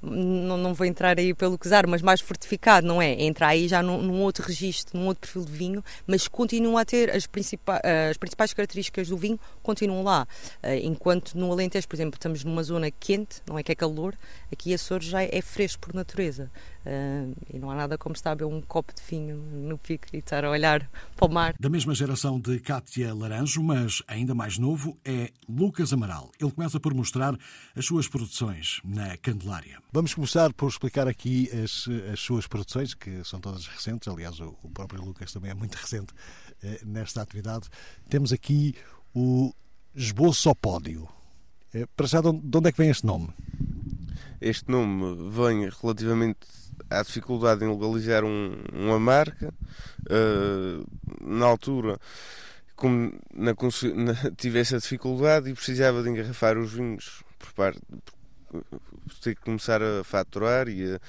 não, 0.05 0.57
não 0.57 0.73
vou 0.73 0.85
entrar 0.85 1.17
aí 1.17 1.33
pelo 1.33 1.57
usar, 1.63 1.87
mas 1.87 2.01
mais 2.01 2.21
fortificado, 2.21 2.85
não 2.85 3.01
é? 3.01 3.11
Entra 3.23 3.47
aí 3.47 3.67
já 3.67 3.81
num, 3.81 4.01
num, 4.01 4.21
outro 4.21 4.45
registro, 4.45 4.97
num 4.97 5.07
outro 5.07 5.21
perfil 5.21 5.43
de 5.43 5.51
vinho, 5.51 5.83
mas 6.05 6.27
continua 6.27 6.81
a 6.81 6.85
ter 6.85 7.09
as, 7.09 7.25
principais, 7.25 7.81
as 8.09 8.17
principais 8.17 8.53
características 8.53 9.09
do 9.09 9.17
vinho, 9.17 9.39
continuam 9.63 10.03
lá. 10.03 10.27
Eh, 10.61 10.79
enquanto 10.83 11.35
no 11.35 11.51
Alentejo, 11.51 11.87
por 11.87 11.95
exemplo, 11.95 12.17
estamos 12.17 12.43
numa 12.43 12.63
zona 12.63 12.91
quente, 12.91 13.41
não 13.47 13.57
é 13.57 13.63
que 13.63 13.71
é 13.71 13.75
calor, 13.75 14.15
aqui 14.51 14.73
Açores 14.73 15.07
já 15.07 15.23
é 15.23 15.41
fresco 15.41 15.81
por 15.81 15.93
natureza. 15.93 16.51
Uh, 16.85 17.35
e 17.51 17.57
não 17.57 17.71
há 17.71 17.75
nada 17.75 17.97
como 17.97 18.13
estar 18.13 18.31
a 18.31 18.35
beber 18.35 18.53
um 18.53 18.61
copo 18.61 18.93
de 18.93 19.01
vinho 19.01 19.37
no 19.37 19.75
pico 19.75 20.05
e 20.13 20.17
estar 20.17 20.45
a 20.45 20.51
olhar 20.51 20.87
para 21.15 21.27
o 21.27 21.33
mar. 21.33 21.55
Da 21.59 21.67
mesma 21.67 21.95
geração 21.95 22.39
de 22.39 22.59
Cátia 22.59 23.11
Laranjo, 23.11 23.63
mas 23.63 24.03
ainda 24.07 24.35
mais 24.35 24.59
novo, 24.59 24.95
é 25.03 25.31
Lucas 25.49 25.91
Amaral. 25.91 26.31
Ele 26.39 26.51
começa 26.51 26.79
por 26.79 26.93
mostrar 26.93 27.35
as 27.75 27.85
suas 27.85 28.07
produções 28.07 28.81
na 28.83 29.17
Candelária. 29.17 29.79
Vamos 29.91 30.13
começar 30.13 30.53
por 30.53 30.69
explicar 30.69 31.07
aqui 31.07 31.49
as, 31.51 31.87
as 32.13 32.19
suas 32.19 32.45
produções, 32.45 32.93
que 32.93 33.23
são 33.23 33.39
todas 33.39 33.65
recentes. 33.65 34.07
Aliás, 34.07 34.39
o, 34.39 34.55
o 34.61 34.69
próprio 34.69 35.03
Lucas 35.03 35.33
também 35.33 35.49
é 35.49 35.55
muito 35.55 35.73
recente 35.81 36.13
eh, 36.61 36.81
nesta 36.85 37.21
atividade. 37.21 37.67
Temos 38.07 38.31
aqui 38.31 38.75
o 39.13 39.51
esboço 39.95 40.49
ao 40.49 40.55
pódio. 40.55 41.07
Eh, 41.73 41.87
para 41.95 42.05
já, 42.05 42.21
de 42.21 42.27
onde 42.29 42.69
é 42.69 42.71
que 42.71 42.77
vem 42.77 42.91
este 42.91 43.07
nome? 43.07 43.29
Este 44.39 44.69
nome 44.69 45.31
vem 45.31 45.67
relativamente 45.81 46.45
à 46.89 47.01
dificuldade 47.01 47.63
em 47.63 47.69
legalizar 47.69 48.23
um, 48.23 48.55
uma 48.73 48.99
marca. 48.99 49.53
Uh, 50.01 50.85
na 51.21 51.45
altura, 51.45 51.99
como 52.75 53.13
na, 53.33 53.53
na, 53.53 54.31
tive 54.37 54.59
essa 54.59 54.77
dificuldade 54.77 55.49
e 55.49 55.53
precisava 55.53 56.03
de 56.03 56.09
engarrafar 56.09 56.57
os 56.57 56.73
vinhos 56.73 57.23
por 57.39 57.51
parte 57.53 57.81
ter 59.21 59.35
que 59.35 59.41
começar 59.41 59.81
a 59.81 60.03
faturar 60.03 60.67
e 60.67 60.93
a, 60.93 60.99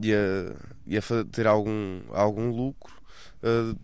e 0.00 0.12
a, 0.12 0.54
e 0.86 0.96
a 0.96 1.02
ter 1.30 1.46
algum, 1.46 2.00
algum 2.10 2.50
lucro. 2.50 2.94
Uh, 3.42 3.76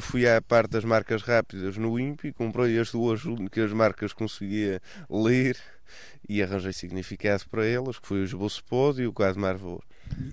fui 0.00 0.28
à 0.28 0.40
parte 0.40 0.70
das 0.70 0.84
marcas 0.84 1.22
rápidas 1.22 1.76
no 1.76 1.98
INPI, 1.98 2.32
comprei 2.32 2.78
as 2.78 2.92
duas 2.92 3.24
únicas 3.24 3.72
marcas 3.72 4.12
que 4.12 4.18
conseguia 4.18 4.80
ler 5.10 5.56
e 6.28 6.42
arranjei 6.42 6.72
significado 6.72 7.44
para 7.48 7.66
elas, 7.66 7.98
que 7.98 8.06
foi 8.06 8.20
o 8.20 8.24
Esboço 8.24 8.62
Pod 8.64 9.02
e 9.02 9.06
o 9.06 9.12
Quadro 9.12 9.40
Marvor. 9.40 9.82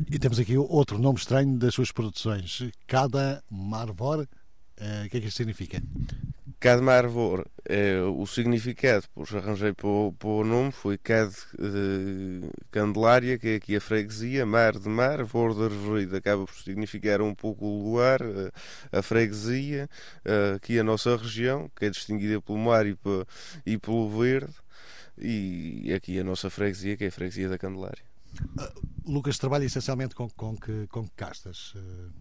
E 0.09 0.19
temos 0.19 0.39
aqui 0.39 0.57
outro 0.57 0.97
nome 0.97 1.17
estranho 1.17 1.57
das 1.57 1.73
suas 1.73 1.91
produções, 1.91 2.63
Cada 2.85 3.43
Marvor. 3.49 4.27
Uh, 4.79 5.05
o 5.05 5.09
que 5.09 5.17
é 5.17 5.21
que 5.21 5.27
isto 5.27 5.37
significa? 5.37 5.81
Cada 6.59 6.81
Marvor, 6.81 7.45
é, 7.65 7.99
o 8.01 8.23
significado, 8.27 9.05
pois 9.15 9.33
arranjei 9.33 9.73
para 9.73 9.87
o, 9.87 10.13
para 10.13 10.29
o 10.29 10.43
nome, 10.43 10.71
foi 10.71 10.95
Cad 10.95 11.31
uh, 11.31 12.51
Candelária, 12.69 13.39
que 13.39 13.47
é 13.47 13.55
aqui 13.55 13.75
a 13.75 13.81
freguesia, 13.81 14.45
Mar 14.45 14.77
de 14.77 14.87
Mar, 14.87 15.23
Vor 15.23 15.55
de 15.55 16.15
acaba 16.15 16.45
por 16.45 16.55
significar 16.55 17.19
um 17.19 17.33
pouco 17.33 17.65
o 17.65 17.91
lugar, 17.91 18.21
uh, 18.21 18.51
a 18.91 19.01
freguesia, 19.01 19.89
aqui 20.55 20.77
a 20.77 20.83
nossa 20.83 21.15
região, 21.15 21.67
que 21.75 21.85
é 21.85 21.89
distinguida 21.89 22.39
pelo 22.39 22.59
mar 22.59 22.85
e, 22.85 22.95
e 23.65 23.77
pelo 23.79 24.09
verde, 24.09 24.53
e 25.17 25.91
aqui 25.95 26.19
a 26.19 26.23
nossa 26.23 26.49
freguesia, 26.49 26.95
que 26.95 27.05
é 27.05 27.07
a 27.07 27.11
freguesia 27.11 27.49
da 27.49 27.57
Candelária. 27.57 28.10
Uh, 28.57 28.91
Lucas 29.11 29.37
trabalha 29.37 29.65
essencialmente 29.65 30.15
com, 30.15 30.29
com, 30.29 30.55
que, 30.55 30.87
com 30.87 31.03
que 31.03 31.15
castas? 31.15 31.73
Uh... 31.75 32.11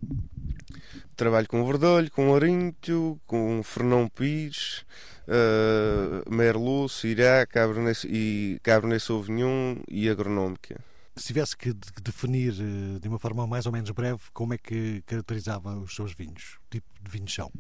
Trabalho 1.17 1.49
com 1.49 1.65
Verdolho, 1.65 2.11
com 2.11 2.35
Arinto, 2.35 3.21
com 3.27 3.63
Fernão 3.63 4.09
Pires, 4.09 4.85
uh, 5.29 6.35
Merlot, 6.35 6.93
Syrah, 6.93 7.47
Cabernet, 7.47 8.07
e 8.09 8.59
Cabernet 8.63 9.03
Sauvignon 9.03 9.77
e 9.89 10.09
Agronómica. 10.09 10.81
Se 11.17 11.27
tivesse 11.27 11.57
que 11.57 11.75
definir 12.03 12.55
eh, 12.55 12.99
de 12.99 13.09
uma 13.09 13.19
forma 13.19 13.47
mais 13.47 13.67
ou 13.67 13.73
menos 13.73 13.91
breve, 13.91 14.21
como 14.33 14.55
é 14.55 14.59
que 14.59 15.03
caracterizava 15.03 15.77
os 15.79 15.95
seus 15.95 16.15
vinhos? 16.15 16.59
Tipo 16.71 16.87
de 17.03 17.11
vinhos 17.11 17.35
são? 17.35 17.53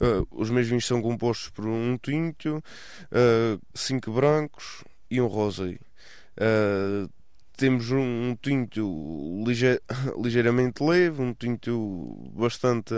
Uh, 0.00 0.26
os 0.30 0.50
meus 0.50 0.66
vinhos 0.66 0.84
são 0.84 1.00
compostos 1.00 1.48
por 1.48 1.66
um 1.66 1.96
tinto, 1.96 2.56
uh, 2.58 3.60
cinco 3.72 4.12
brancos 4.12 4.84
e 5.10 5.20
um 5.20 5.26
rosé. 5.26 5.78
Uh, 6.36 7.08
temos 7.56 7.90
um, 7.90 8.30
um 8.30 8.36
tinto 8.40 9.42
lige, 9.46 9.80
ligeiramente 10.22 10.82
leve, 10.82 11.22
um 11.22 11.32
tinto 11.32 12.30
bastante 12.34 12.94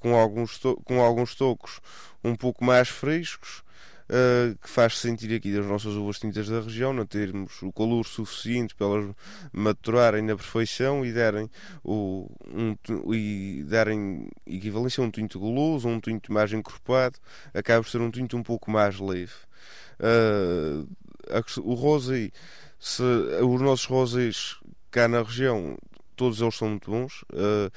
com 0.00 0.14
alguns, 0.14 0.58
com 0.84 1.00
alguns 1.00 1.34
tocos 1.34 1.80
um 2.24 2.34
pouco 2.36 2.64
mais 2.64 2.88
frescos 2.88 3.62
uh, 4.08 4.56
que 4.58 4.68
faz 4.68 4.98
sentir 4.98 5.34
aqui 5.34 5.52
das 5.52 5.66
nossas 5.66 5.94
uvas 5.94 6.18
tintas 6.18 6.48
da 6.48 6.60
região, 6.60 6.92
não 6.92 7.06
termos 7.06 7.62
o 7.62 7.72
calor 7.72 8.04
suficiente 8.04 8.74
para 8.74 8.86
elas 8.86 9.14
maturarem 9.52 10.22
na 10.22 10.36
perfeição 10.36 11.04
e 11.04 11.12
darem, 11.12 11.50
o, 11.84 12.30
um, 12.46 12.76
e 13.12 13.64
darem 13.66 14.28
equivalência 14.46 15.02
a 15.02 15.06
um 15.06 15.10
tinto 15.10 15.38
goloso, 15.38 15.88
um 15.88 16.00
tinto 16.00 16.32
mais 16.32 16.52
encorpado, 16.52 17.18
acaba 17.54 17.82
por 17.82 17.90
ser 17.90 18.00
um 18.00 18.10
tinto 18.10 18.36
um 18.36 18.42
pouco 18.42 18.70
mais 18.70 18.98
leve. 18.98 19.32
Uh, 20.00 20.88
o 21.62 21.74
rosé, 21.74 22.30
se, 22.82 23.00
os 23.00 23.60
nossos 23.60 23.86
rosés 23.86 24.56
cá 24.90 25.06
na 25.06 25.22
região, 25.22 25.78
todos 26.16 26.40
eles 26.40 26.56
são 26.56 26.70
muito 26.70 26.90
bons. 26.90 27.22
Uh, 27.32 27.70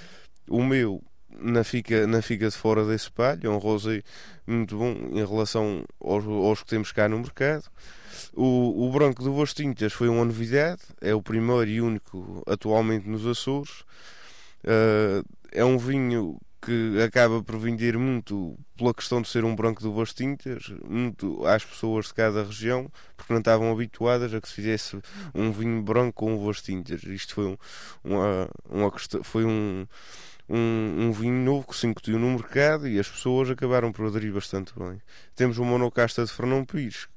o 0.50 0.63
meu 0.63 1.00
não 1.29 1.63
fica, 1.63 2.07
não 2.07 2.24
fica 2.24 2.50
de 2.50 2.55
fora 2.55 2.83
desse 2.83 3.12
palho, 3.12 3.45
é 3.45 3.50
um 3.50 3.59
rosé 3.59 4.01
muito 4.47 4.75
bom 4.75 4.93
em 5.12 5.24
relação 5.24 5.85
aos, 6.03 6.25
aos 6.25 6.63
que 6.63 6.69
temos 6.69 6.91
cá 6.91 7.07
no 7.07 7.19
mercado. 7.19 7.65
O, 8.33 8.88
o 8.88 8.91
branco 8.91 9.21
do 9.21 9.31
Boas 9.31 9.53
Tintas 9.53 9.93
foi 9.93 10.09
uma 10.09 10.25
novidade, 10.25 10.81
é 11.00 11.13
o 11.13 11.21
primeiro 11.21 11.69
e 11.69 11.81
único 11.81 12.41
atualmente 12.47 13.07
nos 13.07 13.27
Açores. 13.27 13.81
Uh, 14.63 15.24
é 15.51 15.63
um 15.63 15.77
vinho 15.77 16.39
que 16.65 17.01
acaba 17.01 17.41
por 17.43 17.57
vender 17.57 17.98
muito 17.98 18.57
pela 18.75 18.93
questão 18.93 19.22
de 19.22 19.29
ser 19.29 19.45
um 19.45 19.55
branco 19.55 19.81
do 19.81 19.91
Boas 19.91 20.13
Tintas, 20.13 20.74
muito 20.88 21.45
às 21.45 21.63
pessoas 21.63 22.07
de 22.07 22.13
cada 22.13 22.43
região, 22.43 22.91
porque 23.15 23.31
não 23.31 23.39
estavam 23.39 23.72
habituadas 23.72 24.34
a 24.34 24.41
que 24.41 24.48
se 24.48 24.55
fizesse 24.55 25.00
um 25.34 25.51
vinho 25.51 25.81
branco 25.81 26.13
com 26.13 26.38
Boas 26.38 26.62
Tintas. 26.62 27.03
Isto 27.03 27.36
foi, 27.36 27.45
um, 27.45 27.57
uma, 28.03 28.50
uma, 28.69 28.91
foi 29.24 29.45
um 29.45 29.86
um, 30.48 31.07
um, 31.07 31.12
vinho 31.12 31.43
novo 31.43 31.67
que 31.67 31.75
se 31.75 31.88
incutiu 31.88 32.19
no 32.19 32.29
mercado 32.29 32.88
e 32.88 33.00
as 33.00 33.10
pessoas 33.10 33.50
acabaram 33.50 33.91
por 33.91 34.05
aderir 34.05 34.31
bastante 34.31 34.74
bem. 34.77 35.01
Temos 35.36 35.57
o 35.57 35.65
monocasta 35.65 36.24
de 36.24 36.31
Fernão 36.31 36.63
Pires. 36.63 37.07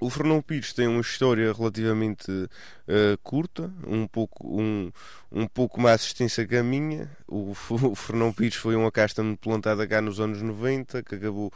O 0.00 0.10
Fernão 0.10 0.42
Pires 0.42 0.72
tem 0.72 0.86
uma 0.88 1.00
história 1.00 1.52
relativamente 1.52 2.30
uh, 2.30 3.18
curta, 3.22 3.72
um 3.86 4.06
pouco, 4.06 4.60
um, 4.60 4.90
um 5.30 5.46
pouco 5.46 5.80
mais 5.80 6.02
extensa 6.02 6.46
que 6.46 6.56
a 6.56 6.62
minha. 6.62 7.10
O, 7.26 7.52
o 7.70 7.94
Fernão 7.94 8.32
Pires 8.32 8.56
foi 8.56 8.74
uma 8.76 8.90
casta 8.90 9.22
plantada 9.40 9.86
cá 9.86 10.00
nos 10.00 10.20
anos 10.20 10.42
90, 10.42 11.02
que 11.02 11.14
acabou 11.14 11.52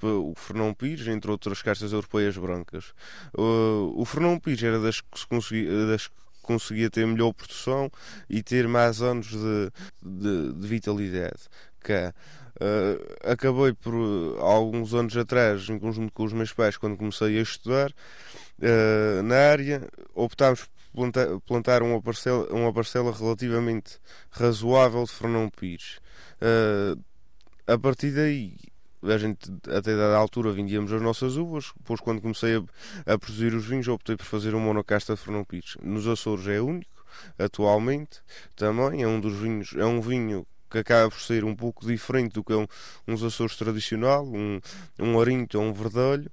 por 0.00 0.08
o 0.08 0.34
Fernão 0.36 0.74
Pires, 0.74 1.06
entre 1.06 1.30
outras 1.30 1.62
castas 1.62 1.92
europeias 1.92 2.36
brancas. 2.36 2.92
Uh, 3.36 3.92
o 3.96 4.04
Fernão 4.04 4.38
Pires 4.38 4.62
era 4.62 4.80
das 4.80 5.00
que 5.00 5.18
se 5.18 5.26
conseguia, 5.26 5.86
das 5.86 6.10
conseguia 6.48 6.88
ter 6.88 7.06
melhor 7.06 7.34
produção 7.34 7.92
e 8.28 8.42
ter 8.42 8.66
mais 8.66 9.02
anos 9.02 9.28
de, 9.28 9.70
de, 10.02 10.52
de 10.54 10.66
vitalidade. 10.66 11.42
Cá. 11.80 12.14
Uh, 12.60 13.30
acabei 13.30 13.72
por, 13.72 13.94
alguns 14.40 14.92
anos 14.92 15.16
atrás, 15.16 15.68
em 15.68 15.78
conjunto 15.78 16.12
com 16.12 16.24
os 16.24 16.32
meus 16.32 16.52
pais, 16.52 16.76
quando 16.76 16.96
comecei 16.96 17.38
a 17.38 17.42
estudar 17.42 17.90
uh, 17.90 19.22
na 19.22 19.36
área, 19.36 19.88
optámos 20.12 20.64
por 20.64 20.70
plantar, 20.92 21.26
plantar 21.46 21.82
uma, 21.84 22.02
parcela, 22.02 22.52
uma 22.52 22.72
parcela 22.72 23.12
relativamente 23.12 24.00
razoável 24.30 25.04
de 25.04 25.12
Fernão 25.12 25.48
Pires. 25.48 26.00
Uh, 26.42 27.00
a 27.64 27.78
partir 27.78 28.10
daí, 28.10 28.56
a 29.04 29.18
gente 29.18 29.52
até 29.68 29.94
dada 29.94 30.16
altura 30.16 30.50
vendíamos 30.50 30.92
as 30.92 31.00
nossas 31.00 31.36
uvas, 31.36 31.72
depois 31.78 32.00
quando 32.00 32.20
comecei 32.20 32.56
a, 32.56 33.14
a 33.14 33.18
produzir 33.18 33.54
os 33.54 33.66
vinhos 33.66 33.86
optei 33.86 34.16
por 34.16 34.24
fazer 34.24 34.54
um 34.56 34.60
monocasta 34.60 35.14
de 35.14 35.20
Fernão 35.20 35.44
Pires. 35.44 35.76
Nos 35.80 36.08
Açores 36.08 36.48
é 36.48 36.60
único, 36.60 37.04
atualmente, 37.38 38.20
também 38.56 39.04
é 39.04 39.06
um 39.06 39.20
dos 39.20 39.36
vinhos, 39.36 39.74
é 39.76 39.84
um 39.84 40.00
vinho 40.00 40.44
que 40.70 40.78
acaba 40.78 41.10
por 41.10 41.20
ser 41.20 41.44
um 41.44 41.54
pouco 41.54 41.86
diferente 41.86 42.32
do 42.32 42.44
que 42.44 42.52
é 42.52 42.56
um, 42.56 42.66
uns 43.06 43.22
Açores 43.22 43.56
tradicional, 43.56 44.26
um, 44.26 44.60
um 44.98 45.20
arinto 45.20 45.58
ou 45.58 45.64
um 45.64 45.72
verdelho, 45.72 46.30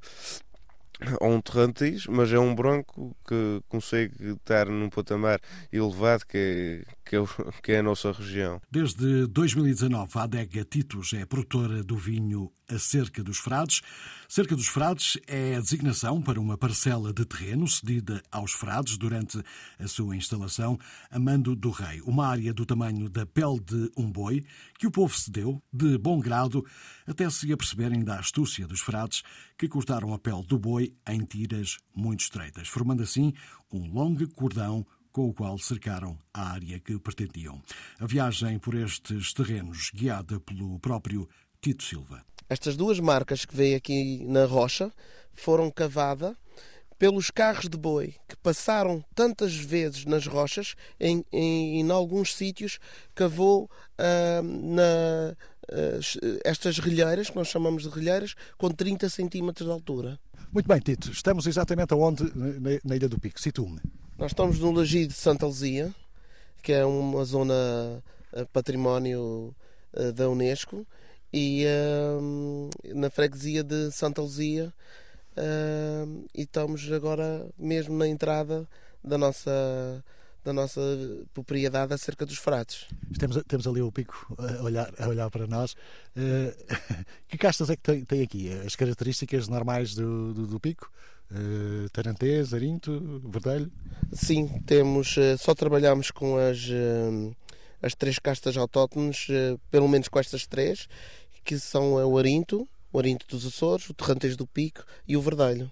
ou 1.20 1.34
um 1.34 1.42
terrantis, 1.42 2.08
mas 2.08 2.32
é 2.32 2.40
um 2.40 2.56
branco 2.56 3.16
que 3.28 3.62
consegue 3.68 4.32
estar 4.32 4.68
num 4.68 4.90
patamar 4.90 5.40
elevado 5.72 6.26
que 6.26 6.38
é, 6.38 6.94
que 7.04 7.16
é, 7.16 7.20
que 7.62 7.72
é 7.74 7.80
a 7.80 7.84
nossa 7.84 8.12
região. 8.12 8.62
Desde 8.72 9.28
2019, 9.28 10.12
a 10.16 10.24
adega 10.24 10.64
Titus 10.64 11.14
é 11.14 11.26
produtora 11.26 11.84
do 11.84 11.98
vinho 11.98 12.52
A 12.70 12.80
Cerca 12.80 13.24
dos 13.24 13.38
Frades. 13.38 13.82
Cerca 14.28 14.56
dos 14.56 14.68
Frades 14.68 15.18
é 15.28 15.56
a 15.56 15.60
designação 15.60 16.22
para 16.22 16.40
uma 16.40 16.58
parcela 16.58 17.14
de 17.14 17.24
terreno 17.26 17.68
cedida 17.68 18.22
aos 18.32 18.52
frades 18.52 18.98
durante 18.98 19.42
a 19.80 19.88
sua 19.88 20.16
instalação 20.16 20.78
a 21.12 21.20
mando 21.20 21.56
do 21.56 21.70
rei. 21.70 22.02
Uma 22.02 22.28
área 22.28 22.54
do 22.54 22.66
tamanho 22.66 23.08
da 23.08 23.26
pele 23.26 23.60
de 23.60 23.92
um 23.96 24.12
boi 24.12 24.44
que 24.80 24.88
o 24.88 24.92
povo 24.92 25.16
cedeu 25.16 25.62
de 25.72 25.98
bom 25.98 26.20
grado 26.20 26.66
até 27.06 27.30
se 27.30 27.52
aperceberem 27.54 28.04
da 28.04 28.20
astúcia 28.20 28.68
dos 28.68 28.82
frades 28.82 29.22
que 29.58 29.68
cortaram 29.68 30.14
a 30.14 30.20
pele 30.20 30.44
do 30.48 30.58
boi 30.58 30.94
em 31.08 31.24
tiras 31.24 31.78
muito 31.96 32.22
estreitas, 32.22 32.68
formando 32.68 33.04
assim 33.04 33.32
um 33.72 33.88
longo 33.92 34.28
cordão 34.34 34.86
com 35.12 35.30
o 35.30 35.34
qual 35.34 35.58
cercaram 35.60 36.18
a 36.34 36.52
área 36.52 36.80
que 36.80 37.00
pretendiam. 37.00 37.62
A 38.00 38.06
viagem 38.06 38.60
por 38.60 38.74
estes 38.74 39.32
terrenos, 39.34 39.92
guiada 39.94 40.40
pelo 40.40 40.80
próprio 40.80 41.30
Tito 41.62 41.84
Silva. 41.84 42.26
Estas 42.50 42.76
duas 42.78 43.00
marcas 43.00 43.46
que 43.46 43.56
veio 43.56 43.78
aqui 43.78 44.24
na 44.26 44.46
rocha 44.46 44.92
foram 45.34 45.72
cavadas 45.72 46.36
pelos 46.98 47.30
carros 47.30 47.68
de 47.68 47.78
boi 47.78 48.16
que 48.28 48.36
passaram 48.38 49.04
tantas 49.14 49.56
vezes 49.56 50.06
nas 50.06 50.26
rochas, 50.26 50.76
em, 51.00 51.26
em, 51.32 51.82
em 51.82 51.92
alguns 51.92 52.34
sítios 52.34 52.80
cavou 53.14 53.70
uh, 54.00 54.44
na, 54.44 55.36
uh, 55.72 56.40
estas 56.44 56.80
relheiras, 56.80 57.30
que 57.30 57.36
nós 57.36 57.48
chamamos 57.48 57.84
de 57.84 57.90
relheiras, 57.90 58.36
com 58.58 58.70
30 58.70 59.10
centímetros 59.10 59.68
de 59.68 59.74
altura. 59.74 60.20
Muito 60.52 60.68
bem, 60.68 60.80
Tito. 60.80 61.12
Estamos 61.12 61.48
exatamente 61.48 61.94
aonde 61.94 62.24
na, 62.34 62.80
na 62.84 62.96
Ilha 62.96 63.10
do 63.10 63.20
Pico? 63.20 63.40
Situa-me. 63.42 63.82
Nós 64.18 64.32
estamos 64.32 64.60
no 64.60 64.72
Lagido 64.72 65.10
de 65.10 65.20
Santa 65.20 65.46
Luzia, 65.46 65.94
que 66.64 66.72
é 66.72 66.86
uma 66.86 67.26
zona 67.26 68.02
eh, 68.32 68.46
património 68.54 69.54
da 70.16 70.30
Unesco, 70.30 70.86
e 71.36 71.66
uh, 71.66 72.70
na 72.96 73.10
freguesia 73.10 73.62
de 73.62 73.92
Santa 73.92 74.22
Luzia, 74.22 74.74
uh, 75.36 76.26
e 76.34 76.44
estamos 76.44 76.90
agora 76.94 77.46
mesmo 77.60 77.98
na 77.98 78.08
entrada 78.08 78.66
da 79.04 79.18
nossa 79.18 80.02
da 80.46 80.54
nossa 80.54 80.80
propriedade 81.34 81.92
acerca 81.92 82.24
dos 82.24 82.38
frates. 82.38 82.86
Temos, 83.18 83.44
temos 83.48 83.68
ali 83.68 83.82
o 83.82 83.92
pico 83.92 84.36
a 84.38 84.62
olhar, 84.62 84.94
a 85.00 85.08
olhar 85.08 85.30
para 85.32 85.48
nós. 85.48 85.74
Uh, 86.16 86.54
que 87.28 87.36
castas 87.36 87.72
é 87.72 87.76
que 87.76 87.82
tem, 87.82 88.06
tem, 88.06 88.22
aqui? 88.22 88.52
As 88.64 88.76
características 88.76 89.48
normais 89.48 89.96
do, 89.96 90.36
do, 90.36 90.46
do 90.46 90.60
pico? 90.60 90.92
Uh, 91.32 91.90
Tarantês, 91.90 92.54
Arinto, 92.54 93.20
Verdelho? 93.28 93.72
Sim, 94.14 94.62
temos, 94.68 95.18
uh, 95.18 95.36
só 95.40 95.56
trabalhamos 95.56 96.12
com 96.12 96.38
as, 96.38 96.68
uh, 96.68 97.36
as 97.82 97.96
três 97.96 98.20
castas 98.20 98.56
autóctones, 98.56 99.28
pelo 99.72 99.88
menos 99.88 100.08
com 100.08 100.20
estas 100.20 100.46
três, 100.46 100.88
que 101.46 101.60
são 101.60 101.94
o 101.94 102.18
Arinto, 102.18 102.68
o 102.92 103.00
Arinto 103.00 103.28
dos 103.28 103.46
Açores, 103.46 103.88
o 103.90 103.94
Terrantês 103.94 104.36
do 104.36 104.48
Pico 104.48 104.84
e 105.08 105.16
o 105.16 105.22
Verdelho. 105.22 105.72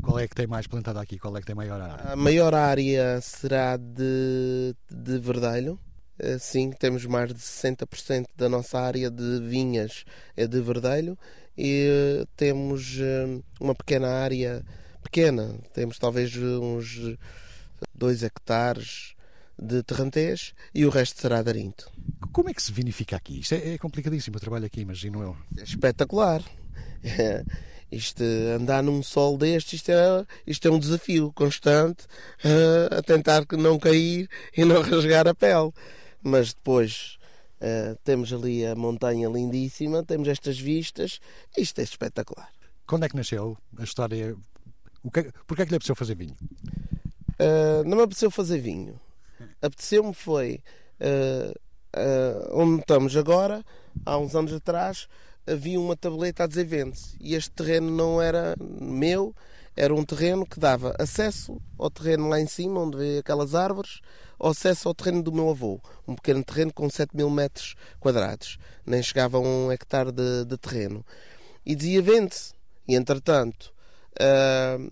Qual 0.00 0.18
é 0.18 0.26
que 0.26 0.34
tem 0.34 0.46
mais 0.46 0.66
plantada 0.66 1.00
aqui? 1.00 1.18
Qual 1.18 1.36
é 1.36 1.40
que 1.40 1.46
tem 1.46 1.54
maior 1.54 1.80
área? 1.80 2.12
A 2.12 2.16
maior 2.16 2.54
área 2.54 3.20
será 3.20 3.76
de, 3.76 4.74
de 4.90 5.18
verdelho. 5.18 5.78
Eh, 6.18 6.38
sim, 6.38 6.70
temos 6.70 7.04
mais 7.04 7.28
de 7.28 7.40
60% 7.40 8.26
da 8.36 8.48
nossa 8.48 8.78
área 8.78 9.10
de 9.10 9.40
vinhas 9.40 10.04
é 10.36 10.46
de 10.46 10.60
verdelho 10.60 11.18
e 11.56 11.88
eh, 12.22 12.26
temos 12.36 12.98
eh, 13.00 13.40
uma 13.60 13.74
pequena 13.74 14.08
área, 14.08 14.64
pequena, 15.02 15.54
temos 15.74 15.98
talvez 15.98 16.34
uns 16.36 17.16
2 17.94 18.22
hectares 18.22 19.14
de 19.62 19.82
terrantês 19.82 20.52
e 20.74 20.84
o 20.84 20.90
resto 20.90 21.20
será 21.20 21.42
de 21.42 21.48
arinto. 21.48 21.90
Como 22.32 22.50
é 22.50 22.54
que 22.54 22.62
se 22.62 22.72
vinifica 22.72 23.16
aqui? 23.16 23.40
Isto 23.40 23.54
é, 23.54 23.74
é 23.74 23.78
complicadíssimo 23.78 24.36
o 24.36 24.40
trabalho 24.40 24.66
aqui, 24.66 24.80
imagino 24.80 25.22
eu. 25.22 25.36
É 25.56 25.62
espetacular. 25.62 26.42
Isto, 27.92 28.24
andar 28.56 28.82
num 28.82 29.02
sol 29.02 29.36
deste, 29.36 29.76
isto 29.76 29.90
é, 29.90 30.24
isto 30.46 30.66
é 30.66 30.70
um 30.70 30.78
desafio 30.78 31.30
constante 31.34 32.04
uh, 32.42 32.96
a 32.96 33.02
tentar 33.02 33.44
não 33.52 33.78
cair 33.78 34.30
e 34.56 34.64
não 34.64 34.80
rasgar 34.80 35.28
a 35.28 35.34
pele. 35.34 35.70
Mas 36.22 36.54
depois 36.54 37.18
uh, 37.60 37.94
temos 38.02 38.32
ali 38.32 38.64
a 38.64 38.74
montanha 38.74 39.28
lindíssima, 39.28 40.02
temos 40.02 40.26
estas 40.26 40.58
vistas, 40.58 41.20
isto 41.54 41.80
é 41.80 41.84
espetacular. 41.84 42.48
Quando 42.86 43.04
é 43.04 43.10
que 43.10 43.16
nasceu 43.16 43.58
a 43.78 43.84
história? 43.84 44.34
O 45.02 45.10
que, 45.10 45.20
é, 45.20 45.32
porquê 45.46 45.60
é 45.60 45.66
que 45.66 45.72
lhe 45.72 45.76
apeteceu 45.76 45.94
fazer 45.94 46.14
vinho? 46.14 46.36
Uh, 47.38 47.84
não 47.84 47.98
me 47.98 48.04
apeteceu 48.04 48.30
fazer 48.30 48.58
vinho. 48.58 48.98
Apeteceu-me 49.62 50.12
foi 50.12 50.60
uh, 51.00 51.50
uh, 51.96 52.60
onde 52.60 52.80
estamos 52.80 53.16
agora, 53.16 53.64
há 54.04 54.18
uns 54.18 54.34
anos 54.34 54.52
atrás, 54.52 55.06
havia 55.46 55.80
uma 55.80 55.96
tableta 55.96 56.44
a 56.44 56.46
dizer 56.46 56.64
vende-se. 56.64 57.16
E 57.20 57.34
este 57.34 57.50
terreno 57.50 57.90
não 57.90 58.20
era 58.20 58.56
meu, 58.58 59.34
era 59.76 59.94
um 59.94 60.04
terreno 60.04 60.44
que 60.44 60.60
dava 60.60 60.94
acesso 60.98 61.60
ao 61.78 61.90
terreno 61.90 62.28
lá 62.28 62.40
em 62.40 62.46
cima, 62.46 62.80
onde 62.80 62.96
vê 62.96 63.18
aquelas 63.18 63.54
árvores, 63.54 64.00
acesso 64.40 64.88
ao 64.88 64.94
terreno 64.94 65.22
do 65.22 65.32
meu 65.32 65.50
avô. 65.50 65.80
Um 66.06 66.14
pequeno 66.14 66.44
terreno 66.44 66.72
com 66.72 66.90
7 66.90 67.16
mil 67.16 67.30
metros 67.30 67.74
quadrados. 68.00 68.58
Nem 68.84 69.02
chegava 69.02 69.38
a 69.38 69.40
um 69.40 69.70
hectare 69.70 70.10
de, 70.12 70.44
de 70.44 70.56
terreno. 70.58 71.04
E 71.64 71.74
dizia 71.74 72.02
vende-se. 72.02 72.52
E 72.86 72.96
entretanto, 72.96 73.72
uh, 74.20 74.90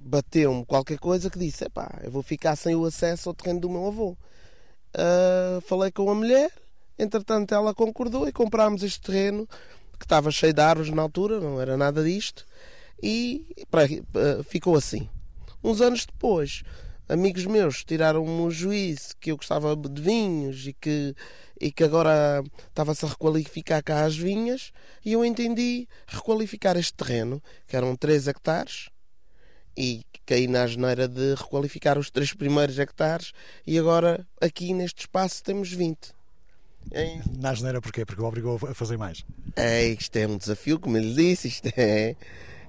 bateu-me 0.00 0.64
qualquer 0.64 0.98
coisa 0.98 1.30
que 1.30 1.38
disse: 1.38 1.68
pá, 1.70 2.00
eu 2.02 2.10
vou 2.10 2.22
ficar 2.22 2.56
sem 2.56 2.74
o 2.74 2.84
acesso 2.84 3.28
ao 3.28 3.34
terreno 3.34 3.60
do 3.60 3.70
meu 3.70 3.86
avô. 3.86 4.16
Uh, 4.94 5.60
falei 5.62 5.90
com 5.90 6.10
a 6.10 6.14
mulher, 6.14 6.50
entretanto 6.98 7.54
ela 7.54 7.74
concordou 7.74 8.28
e 8.28 8.32
comprámos 8.32 8.82
este 8.82 9.00
terreno 9.00 9.48
que 9.98 10.04
estava 10.04 10.30
cheio 10.30 10.52
de 10.52 10.60
árvores 10.60 10.92
na 10.92 11.02
altura, 11.02 11.40
não 11.40 11.60
era 11.60 11.76
nada 11.76 12.02
disto, 12.04 12.44
e 13.02 13.46
pra, 13.70 13.84
uh, 13.84 14.42
ficou 14.44 14.76
assim. 14.76 15.08
Uns 15.62 15.80
anos 15.80 16.04
depois, 16.04 16.62
amigos 17.08 17.46
meus 17.46 17.84
tiraram-me 17.84 18.42
o 18.42 18.50
juízo 18.50 19.16
que 19.20 19.30
eu 19.30 19.36
gostava 19.36 19.76
de 19.76 20.02
vinhos 20.02 20.66
e 20.66 20.72
que, 20.72 21.14
e 21.60 21.70
que 21.70 21.84
agora 21.84 22.42
estava-se 22.68 23.04
a 23.04 23.08
requalificar 23.08 23.82
cá 23.82 24.04
as 24.04 24.16
vinhas, 24.16 24.72
e 25.04 25.12
eu 25.12 25.24
entendi 25.24 25.88
requalificar 26.06 26.76
este 26.76 26.94
terreno, 26.94 27.42
que 27.66 27.76
eram 27.76 27.96
3 27.96 28.28
hectares, 28.28 28.88
e 29.76 30.04
caí 30.26 30.46
na 30.46 30.66
geneira 30.66 31.08
de 31.08 31.34
requalificar 31.34 31.98
os 31.98 32.10
três 32.10 32.32
primeiros 32.32 32.78
hectares 32.78 33.32
e 33.66 33.78
agora 33.78 34.26
aqui 34.40 34.72
neste 34.72 35.00
espaço 35.00 35.42
temos 35.42 35.72
20. 35.72 36.14
É. 36.90 37.20
Na 37.38 37.54
geneira 37.54 37.80
porquê? 37.80 38.04
Porque 38.04 38.20
o 38.20 38.24
obrigou 38.24 38.58
a 38.68 38.74
fazer 38.74 38.96
mais? 38.96 39.24
É, 39.56 39.86
isto 39.86 40.16
é 40.16 40.26
um 40.26 40.36
desafio, 40.36 40.78
como 40.80 40.96
ele 40.96 41.14
disse, 41.14 41.48
isto 41.48 41.68
é, 41.76 42.16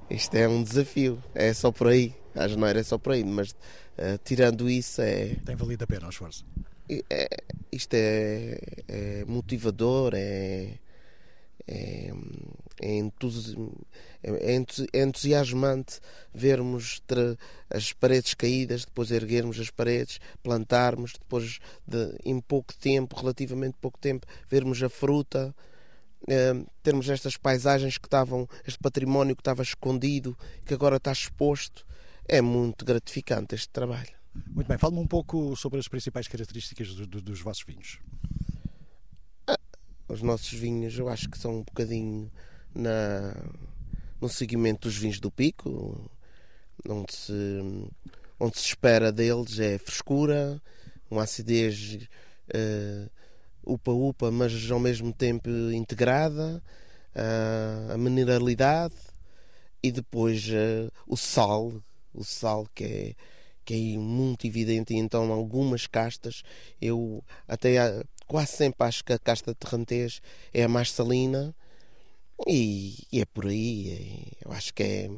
isto 0.10 0.36
é 0.36 0.48
um 0.48 0.64
desafio, 0.64 1.22
é 1.34 1.54
só 1.54 1.72
por 1.72 1.88
aí, 1.88 2.14
a 2.36 2.48
geneira 2.48 2.80
é 2.80 2.84
só 2.84 2.98
por 2.98 3.14
aí, 3.14 3.24
mas 3.24 3.52
uh, 3.52 4.18
tirando 4.24 4.70
isso 4.70 5.02
é... 5.02 5.36
Tem 5.46 5.56
valido 5.56 5.84
a 5.84 5.88
pena 5.88 6.08
o 6.08 6.10
esforço? 6.10 6.46
É, 7.10 7.28
isto 7.72 7.94
é, 7.96 8.60
é 8.88 9.26
motivador, 9.26 10.14
é, 10.16 10.74
é, 11.68 12.14
é, 12.82 13.00
é, 14.24 14.64
é 14.94 15.04
entusiasmante 15.04 16.00
vermos 16.34 17.02
as 17.70 17.94
paredes 17.94 18.34
caídas, 18.34 18.86
depois 18.86 19.12
erguermos 19.12 19.60
as 19.60 19.70
paredes, 19.70 20.20
plantarmos, 20.42 21.14
depois 21.14 21.60
de, 21.88 22.16
em 22.26 22.40
pouco 22.40 22.74
tempo, 22.74 23.16
relativamente 23.16 23.78
pouco 23.80 24.00
tempo, 24.00 24.26
vermos 24.50 24.82
a 24.82 24.90
fruta, 24.90 25.54
é, 26.28 26.54
termos 26.82 27.10
estas 27.10 27.38
paisagens 27.38 27.98
que 27.98 28.08
estavam, 28.08 28.48
este 28.66 28.80
património 28.80 29.36
que 29.36 29.42
estava 29.42 29.62
escondido, 29.62 30.38
que 30.66 30.74
agora 30.74 30.98
está 30.98 31.12
exposto. 31.12 31.86
É 32.28 32.42
muito 32.42 32.86
gratificante 32.86 33.54
este 33.54 33.70
trabalho. 33.70 34.14
Muito 34.50 34.68
bem, 34.68 34.78
fale-me 34.78 35.02
um 35.02 35.08
pouco 35.08 35.56
sobre 35.56 35.80
as 35.80 35.88
principais 35.88 36.28
características 36.28 36.96
do, 36.96 37.06
do, 37.06 37.22
dos 37.22 37.42
vossos 37.42 37.64
vinhos. 37.68 38.00
Ah, 39.46 39.60
os 40.08 40.22
nossos 40.22 40.54
vinhos, 40.54 40.98
eu 40.98 41.10
acho 41.10 41.30
que 41.30 41.38
são 41.38 41.60
um 41.60 41.64
bocadinho 41.64 42.32
na, 42.74 43.36
no 44.20 44.30
seguimento 44.30 44.88
dos 44.88 44.98
vinhos 44.98 45.20
do 45.20 45.32
Pico, 45.32 46.10
onde 46.88 47.14
se, 47.14 47.34
onde 48.40 48.58
se 48.58 48.68
espera 48.68 49.12
deles 49.12 49.60
é 49.60 49.78
frescura, 49.78 50.62
uma 51.10 51.24
acidez 51.24 52.08
uh, 52.50 53.10
upa-upa, 53.66 54.32
mas 54.32 54.70
ao 54.72 54.80
mesmo 54.80 55.14
tempo 55.14 55.50
integrada, 55.74 56.62
uh, 57.16 57.94
a 57.94 57.98
mineralidade 57.98 58.96
e 59.82 59.92
depois 59.92 60.48
uh, 60.50 60.92
o 61.08 61.16
sal, 61.16 61.74
o 62.14 62.24
sal 62.24 62.68
que 62.74 62.84
é 62.84 63.16
que 63.66 63.94
é 63.94 63.98
muito 63.98 64.46
evidente 64.46 64.94
e 64.94 64.98
então 64.98 65.32
algumas 65.32 65.88
castas 65.88 66.44
eu 66.82 67.24
até 67.48 68.04
quase 68.28 68.52
sempre 68.52 68.86
acho 68.86 69.06
que 69.06 69.14
a 69.14 69.18
casta 69.20 69.56
terrantês 69.56 70.22
é 70.54 70.64
a 70.64 70.68
mais 70.68 70.92
salina 70.92 71.56
e, 72.48 72.96
e 73.12 73.22
é 73.22 73.26
por 73.26 73.46
aí. 73.48 74.28
Eu 74.44 74.52
acho 74.52 74.74
que 74.74 74.84
é, 74.84 75.10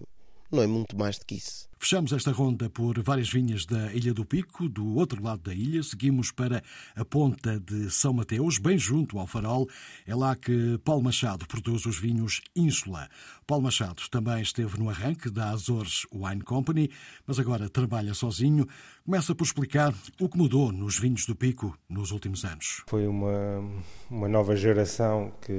não 0.51 0.63
é 0.63 0.67
muito 0.67 0.97
mais 0.97 1.17
do 1.17 1.25
que 1.25 1.35
isso. 1.35 1.67
Fechamos 1.85 2.13
esta 2.13 2.31
ronda 2.31 2.67
por 2.67 2.99
várias 3.03 3.29
vinhas 3.29 3.63
da 3.63 3.93
Ilha 3.93 4.11
do 4.11 4.25
Pico. 4.25 4.67
Do 4.67 4.95
outro 4.95 5.21
lado 5.21 5.43
da 5.43 5.53
ilha, 5.53 5.83
seguimos 5.83 6.31
para 6.31 6.63
a 6.95 7.05
ponta 7.05 7.59
de 7.59 7.91
São 7.91 8.11
Mateus, 8.11 8.57
bem 8.57 8.75
junto 8.75 9.19
ao 9.19 9.27
farol. 9.27 9.69
É 10.07 10.15
lá 10.15 10.35
que 10.35 10.79
Paulo 10.83 11.03
Machado 11.03 11.45
produz 11.45 11.85
os 11.85 11.99
vinhos 11.99 12.41
Ínsula. 12.55 13.07
Paulo 13.45 13.65
Machado 13.65 14.01
também 14.09 14.41
esteve 14.41 14.79
no 14.79 14.89
arranque 14.89 15.29
da 15.29 15.51
Azores 15.51 16.07
Wine 16.11 16.41
Company, 16.41 16.89
mas 17.27 17.37
agora 17.37 17.69
trabalha 17.69 18.15
sozinho. 18.15 18.65
Começa 19.05 19.35
por 19.35 19.43
explicar 19.43 19.93
o 20.19 20.27
que 20.27 20.39
mudou 20.39 20.71
nos 20.71 20.97
vinhos 20.97 21.27
do 21.27 21.35
Pico 21.35 21.77
nos 21.87 22.09
últimos 22.09 22.43
anos. 22.45 22.81
Foi 22.87 23.05
uma, 23.05 23.63
uma 24.09 24.27
nova 24.27 24.55
geração 24.55 25.31
que, 25.39 25.53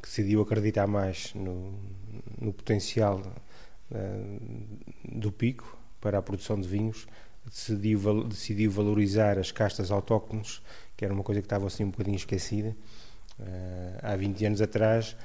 que 0.00 0.08
decidiu 0.08 0.40
acreditar 0.40 0.86
mais 0.86 1.34
no, 1.34 1.74
no 2.40 2.52
potencial 2.52 3.20
do 5.04 5.30
Pico 5.32 5.78
para 6.00 6.18
a 6.18 6.22
produção 6.22 6.60
de 6.60 6.68
vinhos, 6.68 7.06
decidiu, 7.44 8.24
decidiu 8.24 8.70
valorizar 8.70 9.38
as 9.38 9.50
castas 9.50 9.90
autóctones, 9.90 10.62
que 10.96 11.04
era 11.04 11.12
uma 11.12 11.22
coisa 11.22 11.40
que 11.40 11.46
estava 11.46 11.66
assim 11.66 11.84
um 11.84 11.90
bocadinho 11.90 12.16
esquecida. 12.16 12.76
Eh, 13.40 13.98
há 14.02 14.16
20 14.16 14.46
anos 14.46 14.62
atrás, 14.62 15.16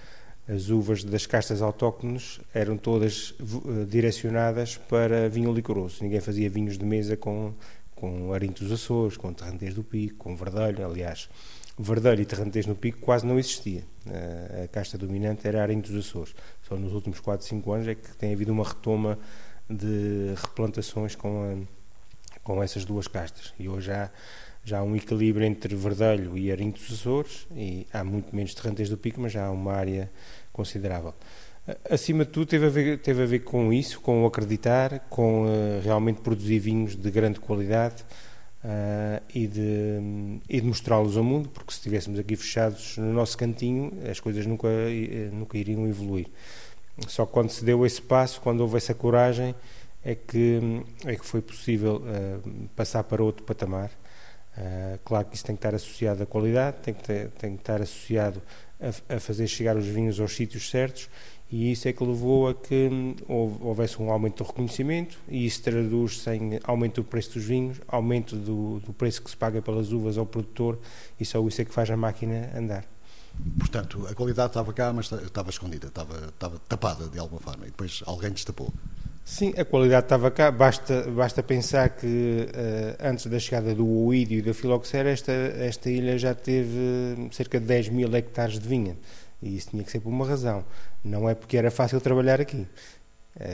as 0.48 0.70
uvas 0.70 1.04
das 1.04 1.26
castas 1.26 1.62
autóctones 1.62 2.40
eram 2.54 2.78
todas 2.78 3.36
eh, 3.40 3.86
direcionadas 3.86 4.78
para 4.78 5.30
vinho 5.30 5.54
licoroso. 5.54 6.04
Ninguém 6.04 6.20
fazia 6.20 6.50
vinhos 6.50 6.78
de 6.78 6.86
mesa 6.86 7.16
com, 7.16 7.54
com 7.96 8.34
arintos 8.34 8.64
dos 8.64 8.72
Açores, 8.72 9.18
com 9.18 9.34
terrantês 9.34 9.74
do 9.74 9.84
Pico, 9.84 10.18
com 10.18 10.36
verdelho. 10.36 10.86
Aliás, 10.86 11.30
verdelho 11.80 12.22
e 12.22 12.26
terrantês 12.26 12.66
no 12.66 12.76
Pico 12.76 13.00
quase 13.00 13.26
não 13.26 13.40
existia. 13.40 13.84
A 14.64 14.68
casta 14.68 14.98
dominante 14.98 15.48
era 15.48 15.62
arintos 15.64 15.92
dos 15.92 16.08
Açores. 16.08 16.36
Só 16.62 16.76
nos 16.76 16.94
últimos 16.94 17.22
4, 17.22 17.48
5 17.48 17.72
anos 17.72 17.88
é 17.88 17.96
que 17.96 18.16
tem 18.18 18.34
havido 18.34 18.52
uma 18.52 18.66
retoma 18.66 19.18
de 19.70 20.34
replantações 20.36 21.16
com, 21.16 21.44
a, 21.44 22.40
com 22.44 22.62
essas 22.62 22.84
duas 22.84 23.08
castas. 23.08 23.54
E 23.58 23.70
hoje 23.70 23.92
há, 23.92 24.12
já 24.64 24.80
há 24.80 24.84
um 24.84 24.94
equilíbrio 24.94 25.46
entre 25.46 25.74
verdelho 25.74 26.38
e 26.38 26.52
arinho 26.52 26.74
dos 26.74 26.92
Açores, 26.92 27.48
e 27.56 27.88
há 27.94 28.04
muito 28.04 28.36
menos 28.36 28.54
terrantês 28.54 28.90
do 28.90 28.98
pico, 28.98 29.22
mas 29.22 29.32
já 29.32 29.46
há 29.46 29.52
uma 29.52 29.74
área 29.74 30.12
considerável. 30.52 31.14
Acima 31.90 32.26
de 32.26 32.32
tudo, 32.32 32.48
teve 32.48 32.66
a 32.66 32.70
ver, 32.70 33.00
teve 33.00 33.24
a 33.24 33.26
ver 33.26 33.40
com 33.40 33.72
isso, 33.72 34.02
com 34.02 34.24
o 34.24 34.26
acreditar, 34.26 35.02
com 35.10 35.44
uh, 35.44 35.82
realmente 35.84 36.20
produzir 36.20 36.60
vinhos 36.60 36.96
de 36.96 37.12
grande 37.12 37.40
qualidade 37.40 38.04
uh, 38.64 39.24
e 39.34 39.48
de, 39.48 40.42
e 40.48 40.62
de 40.62 40.68
mostrá-los 40.68 41.18
ao 41.18 41.24
mundo, 41.24 41.50
porque 41.50 41.72
se 41.72 41.80
estivéssemos 41.80 42.20
aqui 42.20 42.36
fechados 42.36 42.98
no 42.98 43.14
nosso 43.14 43.38
cantinho, 43.38 43.92
as 44.10 44.20
coisas 44.20 44.46
nunca, 44.46 44.68
eh, 44.68 45.30
nunca 45.32 45.58
iriam 45.58 45.88
evoluir. 45.88 46.28
Só 47.08 47.26
quando 47.26 47.50
se 47.50 47.64
deu 47.64 47.86
esse 47.86 48.02
passo, 48.02 48.42
quando 48.42 48.62
houve 48.62 48.78
essa 48.78 48.94
coragem, 48.94 49.56
é 50.04 50.16
que, 50.16 50.60
é 51.06 51.16
que 51.16 51.26
foi 51.26 51.42
possível 51.42 51.98
uh, 51.98 52.70
passar 52.76 53.04
para 53.04 53.24
outro 53.24 53.44
patamar. 53.44 53.90
Uh, 54.58 55.00
claro 55.06 55.26
que 55.28 55.36
isso 55.36 55.46
tem 55.46 55.56
que 55.56 55.60
estar 55.60 55.76
associado 55.76 56.24
à 56.24 56.26
qualidade, 56.26 56.78
tem 56.84 56.94
que, 56.94 57.04
ter, 57.04 57.30
tem 57.32 57.54
que 57.56 57.62
estar 57.62 57.82
associado 57.82 58.42
a, 58.80 59.16
a, 59.16 59.20
fazer 59.20 59.48
chegar 59.48 59.78
os 59.78 59.86
vinhos 59.86 60.20
aos 60.20 60.36
sítios 60.36 60.70
certos 60.70 61.10
e 61.52 61.72
isso 61.72 61.88
é 61.88 61.94
que 61.94 62.04
levou 62.04 62.48
a 62.48 62.54
que 62.54 62.90
hum, 62.92 63.16
houvesse 63.28 64.00
um 64.02 64.12
aumento 64.12 64.44
do 64.44 64.48
reconhecimento 64.48 65.18
e 65.28 65.46
isso 65.46 65.64
traduz-se 65.64 66.30
em 66.30 66.60
aumento 66.64 67.02
do 67.02 67.04
preço 67.04 67.34
dos 67.34 67.44
vinhos, 67.44 67.82
aumento 67.88 68.36
do, 68.36 68.80
do, 68.80 68.94
preço 68.94 69.22
que 69.22 69.32
se 69.32 69.38
paga 69.38 69.62
pelas 69.62 69.92
uvas 69.92 70.18
ao 70.18 70.26
produtor 70.26 70.80
e 71.20 71.26
só 71.26 71.46
isso 71.48 71.62
é 71.62 71.66
que 71.66 71.74
faz 71.74 71.90
a 71.90 71.98
máquina 71.98 72.52
andar. 72.56 72.86
Portanto, 73.58 74.06
a 74.08 74.14
qualidade 74.14 74.50
estava 74.50 74.74
cá, 74.74 74.94
mas 74.94 75.12
estava 75.12 75.50
escondida, 75.50 75.88
estava, 75.88 76.28
estava 76.28 76.60
tapada 76.68 77.08
de 77.08 77.18
alguma 77.18 77.42
forma 77.42 77.64
e 77.66 77.72
depois 77.72 78.04
alguém 78.06 78.32
destapou. 78.32 78.72
Sim, 79.26 79.54
a 79.58 79.64
qualidade 79.64 80.06
estava 80.06 80.32
cá. 80.32 80.52
Basta, 80.52 81.04
basta 81.04 81.44
pensar 81.44 81.90
que 81.90 82.48
uh, 82.48 83.08
antes 83.08 83.28
da 83.28 83.38
chegada 83.38 83.76
do 83.76 83.88
Oídio 83.88 84.40
e 84.40 84.42
da 84.42 84.56
Filoxera, 84.56 85.10
esta, 85.10 85.32
esta 85.32 85.90
ilha 85.90 86.18
já 86.18 86.34
teve 86.34 87.30
cerca 87.32 87.60
de 87.60 87.66
10 87.68 87.90
mil 87.90 88.14
hectares 88.16 88.60
de 88.60 88.68
vinha. 88.68 88.98
E 89.42 89.56
isso 89.56 89.70
tinha 89.70 89.84
que 89.84 89.92
ser 89.92 90.00
por 90.00 90.10
uma 90.10 90.26
razão. 90.26 90.66
Não 91.04 91.30
é 91.30 91.34
porque 91.34 91.58
era 91.58 91.72
fácil 91.72 92.00
trabalhar 92.02 92.42
aqui. 92.42 92.68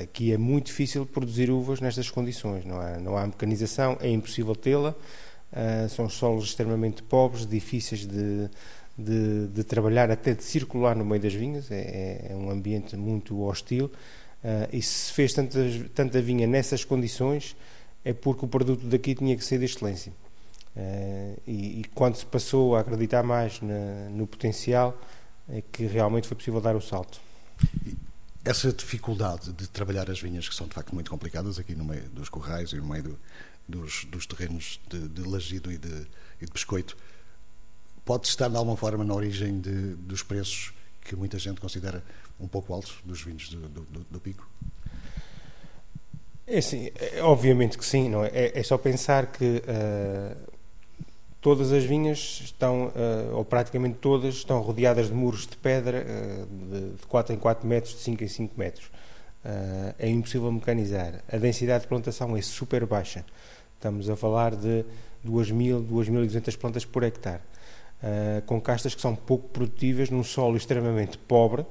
Aqui 0.04 0.34
é 0.34 0.38
muito 0.38 0.68
difícil 0.68 1.06
produzir 1.06 1.52
uvas 1.52 1.80
nestas 1.80 2.10
condições. 2.10 2.66
Não 2.66 2.80
há, 2.80 3.00
não 3.00 3.18
há 3.18 3.28
mecanização, 3.28 3.98
é 4.02 4.10
impossível 4.10 4.56
tê-la. 4.56 4.96
Uh, 5.52 5.88
são 5.90 6.10
solos 6.10 6.46
extremamente 6.46 7.04
pobres, 7.04 7.46
difíceis 7.46 8.06
de, 8.06 8.50
de, 8.98 9.48
de, 9.48 9.64
trabalhar, 9.64 10.10
até 10.12 10.34
de 10.34 10.44
circular 10.44 10.96
no 10.96 11.06
meio 11.06 11.22
das 11.22 11.34
vinhas. 11.34 11.70
É, 11.72 12.28
é 12.32 12.36
um 12.36 12.50
ambiente 12.50 12.96
muito 12.98 13.42
hostil. 13.44 13.86
Uh, 14.44 14.68
e 14.74 14.82
se 14.82 15.12
fez 15.12 15.34
tanta, 15.34 15.60
tanta 15.94 16.22
vinha 16.22 16.48
nessas 16.48 16.84
condições, 16.84 17.56
é 18.04 18.14
porque 18.14 18.46
o 18.46 18.48
produto 18.48 18.86
daqui 18.86 19.14
tinha 19.14 19.36
que 19.36 19.44
ser 19.44 19.60
de 19.60 19.66
excelência. 19.66 20.12
Uh, 20.76 21.40
e, 21.48 21.80
e, 21.82 21.84
quando 21.94 22.16
se 22.16 22.26
passou 22.26 22.76
a 22.76 22.82
acreditar 22.82 23.24
mais 23.24 23.62
na, 23.62 24.10
no 24.10 24.28
potencial, 24.28 24.98
é 25.50 25.62
que 25.62 25.86
realmente 25.86 26.28
foi 26.28 26.36
possível 26.36 26.60
dar 26.60 26.76
o 26.76 26.82
salto. 26.82 27.20
Essa 28.44 28.72
dificuldade 28.72 29.52
de 29.54 29.68
trabalhar 29.68 30.10
as 30.10 30.22
vinhas, 30.22 30.48
que 30.48 30.56
são 30.56 30.68
de 30.68 30.74
facto 30.74 30.94
muito 30.94 31.10
complicadas, 31.10 31.58
aqui 31.58 31.76
no 31.76 31.84
meio 31.84 32.08
dos 32.10 32.30
corrais 32.30 32.72
e 32.72 32.76
no 32.78 32.86
meio 32.86 33.04
do, 33.04 33.20
dos, 33.68 34.06
dos, 34.06 34.26
terrenos 34.26 34.80
de, 34.88 35.08
de 35.08 35.22
lagido 35.24 35.72
e 35.72 35.78
de, 35.78 36.08
e 36.42 36.46
de 36.46 36.52
biscoito, 36.52 36.96
pode 38.04 38.28
estar 38.28 38.50
de 38.50 38.56
alguma 38.56 38.78
forma 38.78 39.04
na 39.04 39.14
origem 39.14 39.60
de, 39.60 39.96
dos 39.96 40.22
preços 40.22 40.74
que 41.02 41.16
muita 41.16 41.40
gente 41.40 41.60
considera 41.60 42.04
um 42.40 42.48
pouco 42.48 42.74
altos 42.74 42.98
dos 43.04 43.22
vinhos 43.22 43.50
do, 43.50 43.68
do, 43.68 44.06
do 44.12 44.20
pico? 44.20 44.48
É 46.48 46.62
sim, 46.62 46.92
é, 46.96 47.24
obviamente 47.24 47.78
que 47.78 47.86
sim, 47.86 48.10
não 48.10 48.24
é? 48.24 48.28
É, 48.28 48.60
é 48.60 48.64
só 48.64 48.78
pensar 48.78 49.28
que 49.28 49.64
uh, 49.64 50.55
todas 51.46 51.72
as 51.72 51.84
vinhas 51.84 52.42
estão, 52.44 52.88
uh, 52.88 53.36
ou 53.36 53.46
praticamente 53.46 54.00
todas, 54.02 54.34
estão 54.34 54.60
rodeadas 54.62 55.10
de 55.10 55.14
muros 55.14 55.46
de 55.46 55.56
pedra 55.56 56.04
uh, 56.04 56.46
de, 56.48 56.90
de 56.96 57.06
4 57.06 57.36
em 57.36 57.38
4 57.38 57.68
metros, 57.68 57.94
de 57.94 58.00
5 58.00 58.24
em 58.24 58.28
5 58.28 58.54
metros. 58.58 58.92
é 60.00 60.10
impossível 60.10 60.52
mecanizar. 60.52 61.22
A 61.32 61.38
densidade 61.38 61.84
de 61.84 61.88
plantação 61.88 62.36
é 62.36 62.42
super 62.42 62.84
baixa. 62.88 63.24
Estamos 63.76 64.10
a 64.10 64.16
falar 64.16 64.56
de 64.56 64.84
2.000, 65.24 65.88
2.200 65.88 66.58
plantas 66.58 66.84
por 66.84 67.04
hectare, 67.04 67.44
com 68.48 68.60
castas 68.60 68.96
que 68.96 69.02
são 69.02 69.16
pouco 69.16 69.48
produtivas 69.50 70.10
num 70.10 70.24
solo 70.24 70.58
extremamente 70.58 71.16
pobre, 71.16 71.64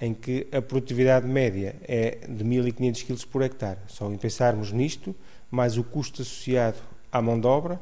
em 0.00 0.14
que 0.14 0.46
a 0.50 0.62
produtividade 0.62 1.26
média 1.26 1.76
é 1.82 2.20
de 2.26 2.42
1.500 2.42 3.04
kg 3.04 3.26
por 3.26 3.42
hectare. 3.42 3.80
Só 3.86 4.10
em 4.10 4.16
pensarmos 4.16 4.72
nisto, 4.72 5.14
mais 5.50 5.76
o 5.76 5.84
custo 5.84 6.22
associado 6.22 6.78
à 7.12 7.20
mão 7.20 7.38
de 7.38 7.46
obra, 7.46 7.78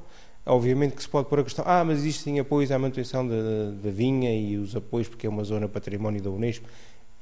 obviamente 0.49 0.95
que 0.95 1.03
se 1.03 1.09
pode 1.09 1.29
pôr 1.29 1.41
a 1.41 1.45
questão, 1.45 1.65
ah, 1.67 1.85
mas 1.85 1.99
existem 1.99 2.39
apoios 2.41 2.71
à 2.71 2.79
manutenção 2.79 3.27
da 3.27 3.91
vinha 3.91 4.35
e 4.35 4.57
os 4.57 4.75
apoios 4.75 5.09
porque 5.09 5.27
é 5.27 5.31
uma 5.31 5.45
zona 5.45 5.69
património 5.69 6.21
da 6.21 6.31
Unesco. 6.31 6.67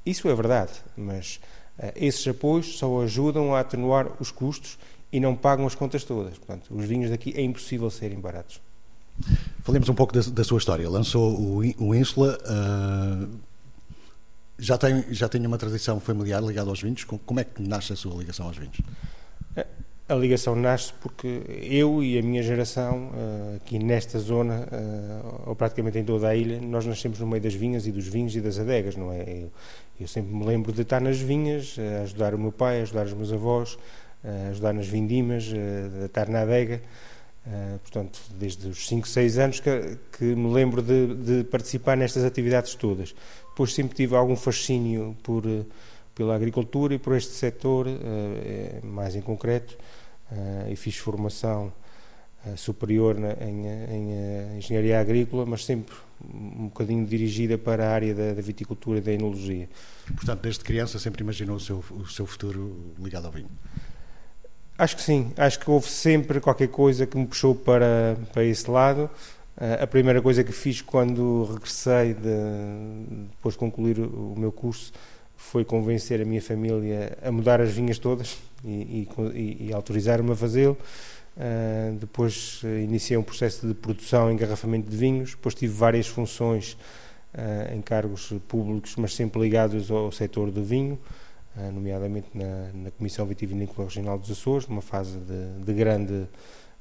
Isso 0.05 0.29
é 0.29 0.35
verdade, 0.35 0.73
mas 0.97 1.41
uh, 1.79 1.93
esses 1.97 2.27
apoios 2.29 2.79
só 2.79 3.03
ajudam 3.03 3.55
a 3.55 3.61
atenuar 3.61 4.11
os 4.21 4.31
custos 4.31 4.79
e 5.13 5.19
não 5.19 5.35
pagam 5.35 5.67
as 5.67 5.75
contas 5.75 6.05
todas. 6.05 6.39
Portanto, 6.39 6.69
os 6.71 6.85
vinhos 6.85 7.11
daqui 7.11 7.35
é 7.37 7.43
impossível 7.43 7.91
serem 7.91 8.21
baratos. 8.21 8.61
Falemos 9.63 9.89
um 9.89 9.95
pouco 9.95 10.13
da, 10.13 10.21
da 10.21 10.45
sua 10.45 10.59
história. 10.59 10.89
Lançou 10.89 11.35
o, 11.35 11.63
o 11.79 11.95
Ínsula, 11.95 12.39
uh, 12.43 13.29
já 14.59 14.79
tem, 14.79 15.05
já 15.11 15.29
tem 15.29 15.45
uma 15.45 15.59
tradição 15.59 15.99
familiar 15.99 16.43
ligada 16.43 16.71
aos 16.71 16.81
vinhos? 16.81 17.05
Como 17.05 17.41
é 17.41 17.45
que 17.45 17.63
nasce 17.63 17.93
a 17.93 17.97
sua 17.97 18.15
ligação 18.17 18.47
aos 18.47 18.57
vinhos? 18.57 18.79
A 20.09 20.15
ligação 20.15 20.55
nasce 20.55 20.93
porque 21.01 21.43
eu 21.69 22.01
e 22.01 22.17
a 22.17 22.23
minha 22.23 22.41
geração, 22.41 23.11
eh, 23.13 23.57
aqui 23.57 23.77
nesta 23.77 24.21
zona, 24.21 24.69
eh, 24.71 25.21
ou 25.47 25.57
praticamente 25.57 25.99
em 25.99 26.05
toda 26.05 26.29
a 26.29 26.37
ilha, 26.37 26.61
nós 26.61 26.87
nascemos 26.87 27.19
no 27.19 27.27
meio 27.27 27.43
das 27.43 27.55
vinhas 27.55 27.89
e 27.89 27.91
dos 27.91 28.07
vinhos 28.07 28.37
e 28.37 28.41
das 28.41 28.57
adegas, 28.57 28.95
não 28.95 29.13
é? 29.13 29.47
Eu, 29.99 30.07
sempre 30.07 30.33
me 30.33 30.45
lembro 30.45 30.73
de 30.73 30.83
estar 30.83 31.01
nas 31.01 31.19
vinhas, 31.19 31.77
a 31.77 32.03
ajudar 32.05 32.37
o 32.37 32.39
meu 32.39 32.53
pai, 32.53 32.83
ajudar 32.83 33.07
os 33.07 33.15
meus 33.15 33.33
avós, 33.33 33.77
ajudar 34.51 34.73
nas 34.73 34.87
vindimas, 34.87 35.51
estar 36.05 36.29
na 36.29 36.43
adega. 36.43 36.81
Portanto, 37.83 38.21
desde 38.39 38.69
os 38.69 38.87
5, 38.87 39.09
6 39.09 39.39
anos 39.39 39.61
que, 39.61 39.99
que 40.19 40.25
me 40.25 40.53
lembro 40.53 40.83
de, 40.83 41.15
de 41.15 41.45
participar 41.45 41.97
nestas 41.97 42.25
atividades 42.25 42.75
todas. 42.75 43.15
Depois 43.57 43.73
sempre 43.73 43.97
tive 43.97 44.15
algum 44.15 44.37
fascínio 44.37 45.17
por, 45.23 45.47
eh, 45.47 45.65
pela 46.17 46.35
agricultura 46.35 46.95
e 46.95 46.99
por 46.99 47.15
este 47.15 47.35
setor, 47.35 47.87
eh, 47.87 48.81
mais 48.83 49.15
em 49.15 49.21
concreto, 49.21 49.79
eh, 50.33 50.71
e 50.73 50.77
fiz 50.77 50.97
formação 50.97 51.73
superior 52.55 53.17
em, 53.41 53.67
em 53.67 54.57
engenharia 54.59 55.01
agrícola, 55.01 55.45
mas 55.45 55.65
sempre 55.65 55.97
um 56.25 56.69
bocadinho 56.69 57.05
dirigida 57.05 57.59
para 57.59 57.89
a 57.89 57.93
área 57.93 58.15
da, 58.15 58.35
da, 58.35 58.41
viticultura 58.41 58.99
e 58.99 59.01
da 59.01 59.13
enologia. 59.13 59.69
Portanto, 60.15 60.43
desde 60.43 60.63
criança 60.63 60.99
sempre 61.01 61.23
imaginou 61.23 61.57
o 61.57 61.61
seu, 61.61 61.85
o 61.91 62.07
seu 62.07 62.25
futuro 62.25 62.95
ligado 63.01 63.27
ao 63.27 63.33
vinho? 63.33 63.51
Acho 64.79 64.97
que 64.97 65.03
sim, 65.03 65.33
acho 65.37 65.59
que 65.59 65.71
houve 65.71 65.89
sempre 65.89 66.41
qualquer 66.41 66.69
coisa 66.69 67.07
que 67.07 67.17
me 67.17 67.27
puxou 67.27 67.55
para, 67.55 68.17
para 68.33 68.45
esse 68.45 68.71
lado. 68.71 69.11
Eh, 69.59 69.79
a 69.83 69.87
primeira 69.87 70.21
coisa 70.21 70.45
que 70.45 70.53
fiz 70.53 70.83
quando 70.83 71.45
regressei, 71.45 72.13
de, 72.15 73.27
depois 73.31 73.55
de 73.55 73.59
concluir 73.59 73.99
o 73.99 74.35
meu 74.37 74.53
curso, 74.53 74.93
foi 75.37 75.65
convencer 75.65 76.21
a 76.21 76.25
minha 76.25 76.43
família 76.43 77.17
a 77.23 77.31
mudar 77.31 77.61
as 77.61 77.71
vinhas 77.71 77.99
todas 77.99 78.39
e, 78.65 79.09
e, 79.35 79.67
e 79.69 79.73
autorizar-me 79.73 80.33
a 80.33 80.37
fazê-lo. 80.37 80.77
Uh, 81.37 81.95
depois 81.97 82.63
uh, 82.63 82.67
iniciei 82.67 83.19
um 83.19 83.23
processo 83.23 83.69
de 83.69 83.75
produção 83.75 84.31
e 84.31 84.35
engarrafamento 84.35 84.89
de 84.89 84.97
vinhos. 84.97 85.33
Depois 85.33 85.55
tive 85.55 85.73
várias 85.73 86.07
funções 86.07 86.73
uh, 87.35 87.75
em 87.75 87.83
cargos 87.83 88.33
públicos, 88.49 88.97
mas 88.97 89.15
sempre 89.15 89.41
ligados 89.41 89.91
ao 89.91 90.11
setor 90.11 90.51
do 90.51 90.65
vinho, 90.65 90.99
nomeadamente 91.73 92.29
na, 92.35 92.71
na, 92.75 92.91
Comissão 92.91 93.25
Vitivinícola 93.25 93.89
Regional 93.89 94.19
dos 94.19 94.31
Açores, 94.31 94.69
numa 94.69 94.83
fase 94.83 95.17
de, 95.19 95.65
de 95.65 95.73
grande 95.73 96.27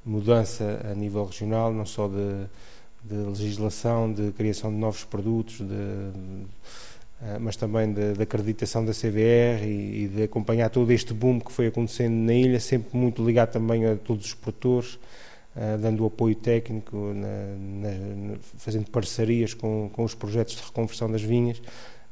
mudança 0.06 0.82
a 0.92 0.94
nível 0.94 1.24
regional, 1.24 1.74
não 1.74 1.86
só 1.86 2.10
de, 2.10 2.46
de 3.02 3.16
legislação, 3.16 4.12
de 4.12 4.34
criação 4.34 4.70
de 4.72 4.78
novos 4.78 5.06
produtos, 5.06 5.60
de, 5.60 5.66
de, 5.66 6.46
mas 7.40 7.56
também 7.56 7.92
de, 7.92 8.22
acreditação 8.22 8.84
da 8.84 8.92
CVR 8.92 9.64
e, 9.64 10.04
e, 10.04 10.08
de 10.08 10.24
acompanhar 10.24 10.70
todo 10.70 10.92
este 10.92 11.14
boom 11.14 11.40
que 11.40 11.52
foi 11.52 11.68
acontecendo 11.68 12.14
na 12.14 12.34
ilha, 12.34 12.60
sempre 12.60 12.96
muito 12.98 13.26
ligado 13.26 13.52
também 13.52 13.86
a 13.86 13.96
todos 13.96 14.26
os 14.26 14.34
produtores, 14.34 14.96
uh, 15.56 15.78
dando 15.80 16.06
apoio 16.06 16.36
técnico, 16.36 16.96
na, 17.14 17.90
na, 17.90 18.38
fazendo 18.58 18.90
parcerias 18.92 19.54
com, 19.54 19.90
com 19.94 20.04
os 20.04 20.14
projetos 20.14 20.56
de 20.56 20.62
reconversão 20.62 21.10
das 21.10 21.22
vinhas. 21.22 21.62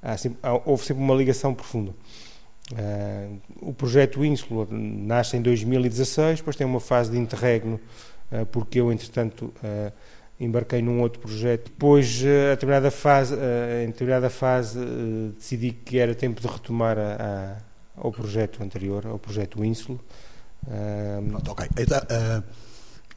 Há 0.01 0.17
sempre, 0.17 0.39
há, 0.41 0.53
houve 0.65 0.85
sempre 0.85 1.03
uma 1.03 1.15
ligação 1.15 1.53
profunda. 1.53 1.91
Uh, 2.71 3.39
o 3.61 3.73
projeto 3.73 4.23
Ínsula 4.23 4.67
nasce 4.71 5.35
em 5.35 5.41
2016, 5.41 6.39
depois 6.39 6.55
tem 6.55 6.65
uma 6.65 6.79
fase 6.79 7.11
de 7.11 7.17
interregno, 7.17 7.79
uh, 8.31 8.45
porque 8.47 8.79
eu, 8.79 8.91
entretanto, 8.91 9.53
embarquei 10.43 10.81
num 10.81 11.01
outro 11.01 11.19
projeto. 11.19 11.65
Depois, 11.65 12.21
a 12.23 12.51
determinada 12.51 12.91
fase, 12.91 13.35
em 13.83 13.87
determinada 13.87 14.29
fase 14.29 14.79
decidi 15.35 15.71
que 15.71 15.97
era 15.97 16.13
tempo 16.13 16.41
de 16.41 16.47
retomar 16.47 16.97
a, 16.97 17.15
a, 17.19 17.57
ao 17.95 18.11
projeto 18.11 18.61
anterior, 18.63 19.05
ao 19.05 19.19
projeto 19.19 19.63
Ínsula. 19.63 19.99
Pronto, 21.29 21.51
ok. 21.51 21.67
Então, 21.77 21.99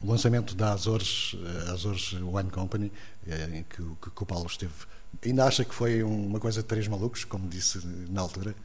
o 0.01 0.11
lançamento 0.11 0.55
da 0.55 0.73
Azores, 0.73 1.35
Azores 1.71 2.13
Wine 2.13 2.49
Company, 2.49 2.91
em 3.53 3.63
que, 3.63 3.83
que, 4.01 4.11
que 4.15 4.23
o 4.23 4.25
Paulo 4.25 4.45
esteve, 4.47 4.73
ainda 5.25 5.45
acha 5.45 5.65
que 5.65 5.73
foi 5.73 6.03
uma 6.03 6.39
coisa 6.39 6.61
de 6.61 6.67
três 6.67 6.87
malucos, 6.87 7.23
como 7.23 7.47
disse 7.47 7.79
na 8.09 8.21
altura? 8.21 8.55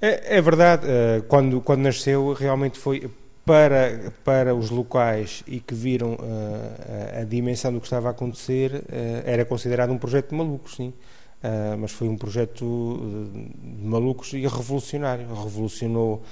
É, 0.00 0.38
é 0.38 0.42
verdade, 0.42 0.84
uh, 0.84 1.22
quando, 1.28 1.60
quando 1.60 1.82
nasceu 1.82 2.32
realmente 2.32 2.76
foi 2.76 3.08
para, 3.44 4.12
para 4.24 4.54
os 4.54 4.70
locais 4.70 5.42
e 5.46 5.58
que 5.60 5.74
viram 5.74 6.12
uh, 6.12 7.20
a 7.20 7.24
dimensão 7.24 7.72
do 7.72 7.80
que 7.80 7.86
estava 7.86 8.08
a 8.08 8.10
acontecer, 8.12 8.74
uh, 8.74 8.82
era 9.24 9.44
considerado 9.44 9.92
um 9.92 9.98
projeto 9.98 10.30
de 10.30 10.36
malucos, 10.36 10.76
sim. 10.76 10.92
mas 11.78 11.90
foi 11.90 12.08
um 12.08 12.16
projeto 12.16 12.64
de 13.60 13.84
malucos 13.84 14.32
e 14.32 14.42
revolucionário. 14.42 15.26
Revolucionou 15.26 16.22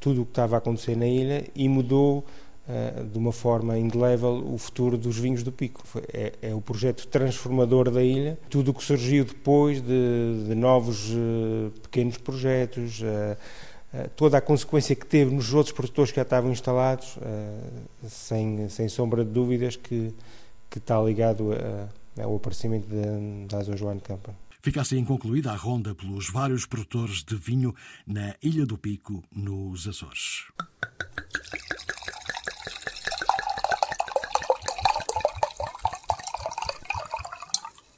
tudo 0.00 0.22
o 0.22 0.24
que 0.24 0.30
estava 0.30 0.56
a 0.56 0.58
acontecer 0.58 0.96
na 0.96 1.06
ilha 1.06 1.44
e 1.54 1.68
mudou 1.68 2.24
uh, 2.68 3.04
de 3.04 3.18
uma 3.18 3.32
forma 3.32 3.78
indelével 3.78 4.44
o 4.46 4.58
futuro 4.58 4.98
dos 4.98 5.18
vinhos 5.18 5.42
do 5.42 5.50
Pico. 5.50 5.82
É, 6.12 6.32
é 6.42 6.54
o 6.54 6.60
projeto 6.60 7.06
transformador 7.08 7.90
da 7.90 8.02
ilha. 8.02 8.38
Tudo 8.48 8.70
o 8.70 8.74
que 8.74 8.84
surgiu 8.84 9.24
depois 9.24 9.80
de, 9.80 10.44
de 10.46 10.54
novos 10.54 11.10
uh, 11.10 11.70
pequenos 11.82 12.18
projetos, 12.18 13.00
uh, 13.00 13.36
toda 14.16 14.38
a 14.38 14.40
consequência 14.40 14.94
que 14.94 15.06
teve 15.06 15.34
nos 15.34 15.54
outros 15.54 15.74
produtores 15.74 16.10
que 16.10 16.16
já 16.16 16.22
estavam 16.22 16.52
instalados, 16.52 17.18
sem, 18.06 18.68
sem 18.68 18.88
sombra 18.88 19.24
de 19.24 19.30
dúvidas 19.30 19.76
que, 19.76 20.14
que 20.68 20.78
está 20.78 21.00
ligado 21.00 21.52
a, 21.52 22.22
ao 22.22 22.36
aparecimento 22.36 22.86
da 23.48 23.58
Azor 23.58 23.76
Joan 23.76 23.98
Campa. 23.98 24.34
Fica 24.60 24.80
assim 24.80 25.04
concluída 25.04 25.52
a 25.52 25.56
ronda 25.56 25.94
pelos 25.94 26.28
vários 26.28 26.66
produtores 26.66 27.22
de 27.22 27.36
vinho 27.36 27.74
na 28.06 28.34
Ilha 28.42 28.66
do 28.66 28.76
Pico, 28.76 29.22
nos 29.32 29.86
Açores. 29.86 30.44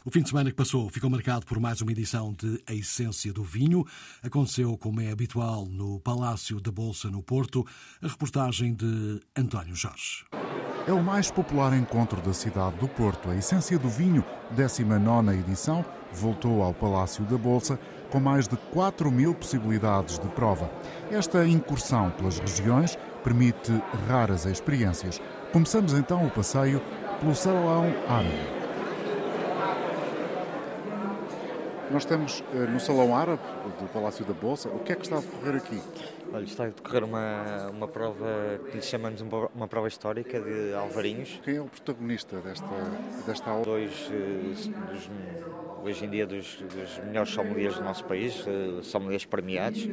O 0.03 0.11
fim 0.11 0.23
de 0.23 0.31
semana 0.31 0.49
que 0.49 0.57
passou 0.57 0.89
ficou 0.89 1.11
marcado 1.11 1.45
por 1.45 1.61
mais 1.61 1.83
uma 1.83 1.93
edição 1.93 2.33
de 2.33 2.59
A 2.67 2.73
Essência 2.73 3.35
do 3.35 3.43
Vinho. 3.43 3.85
Aconteceu, 4.23 4.75
como 4.79 4.99
é 4.99 5.11
habitual, 5.11 5.67
no 5.67 6.01
Palácio 6.01 6.59
da 6.59 6.73
Bolsa, 6.73 7.11
no 7.11 7.23
Porto, 7.23 7.67
a 8.01 8.09
reportagem 8.09 8.73
de 8.73 9.21
António 9.37 9.75
Jorge. 9.75 10.25
É 10.87 10.93
o 10.93 11.05
mais 11.05 11.31
popular 11.31 11.77
encontro 11.77 12.23
da 12.23 12.33
cidade 12.33 12.79
do 12.79 12.89
Porto. 12.89 13.29
A 13.29 13.37
Essência 13.37 13.79
do 13.79 13.91
Vinho, 13.91 14.25
19 14.53 15.39
edição, 15.39 15.85
voltou 16.15 16.63
ao 16.63 16.73
Palácio 16.73 17.23
da 17.27 17.37
Bolsa 17.37 17.79
com 18.11 18.19
mais 18.19 18.49
de 18.49 18.57
4 18.57 19.13
mil 19.13 19.35
possibilidades 19.35 20.19
de 20.19 20.29
prova. 20.29 20.71
Esta 21.11 21.47
incursão 21.47 22.11
pelas 22.13 22.39
regiões 22.39 22.97
permite 23.23 23.73
raras 24.09 24.47
experiências. 24.47 25.21
Começamos 25.53 25.93
então 25.93 26.27
o 26.27 26.31
passeio 26.31 26.81
pelo 27.21 27.35
Salão 27.35 27.85
Árabe. 28.09 28.60
Nós 31.91 32.05
estamos 32.05 32.45
eh, 32.55 32.57
no 32.71 32.79
Salão 32.79 33.17
Árabe 33.17 33.43
do 33.81 33.93
Palácio 33.93 34.25
da 34.25 34.33
Bolsa. 34.33 34.69
O 34.69 34.79
que 34.79 34.93
é 34.93 34.95
que 34.95 35.03
está 35.03 35.19
a 35.19 35.21
decorrer 35.21 35.57
aqui? 35.57 35.83
Olha, 36.33 36.45
está 36.45 36.65
a 36.65 36.67
decorrer 36.69 37.03
uma, 37.03 37.69
uma 37.69 37.89
prova 37.89 38.61
que 38.71 38.77
lhe 38.77 38.83
chamamos 38.83 39.21
uma 39.21 39.67
prova 39.67 39.89
histórica 39.89 40.41
de 40.41 40.73
Alvarinhos. 40.73 41.41
Quem 41.43 41.57
é 41.57 41.61
o 41.61 41.65
protagonista 41.65 42.37
desta, 42.37 42.69
desta 43.27 43.51
aula? 43.51 43.65
Dois, 43.65 44.09
eh, 44.13 44.55
dos, 44.93 45.11
hoje 45.83 46.05
em 46.05 46.11
dia, 46.11 46.29
dos, 46.29 46.63
dos 46.63 46.99
melhores 47.05 47.33
sommeliers 47.33 47.75
do 47.75 47.83
nosso 47.83 48.05
país, 48.05 48.45
eh, 48.47 48.85
sommeliers 48.85 49.25
premiados, 49.25 49.89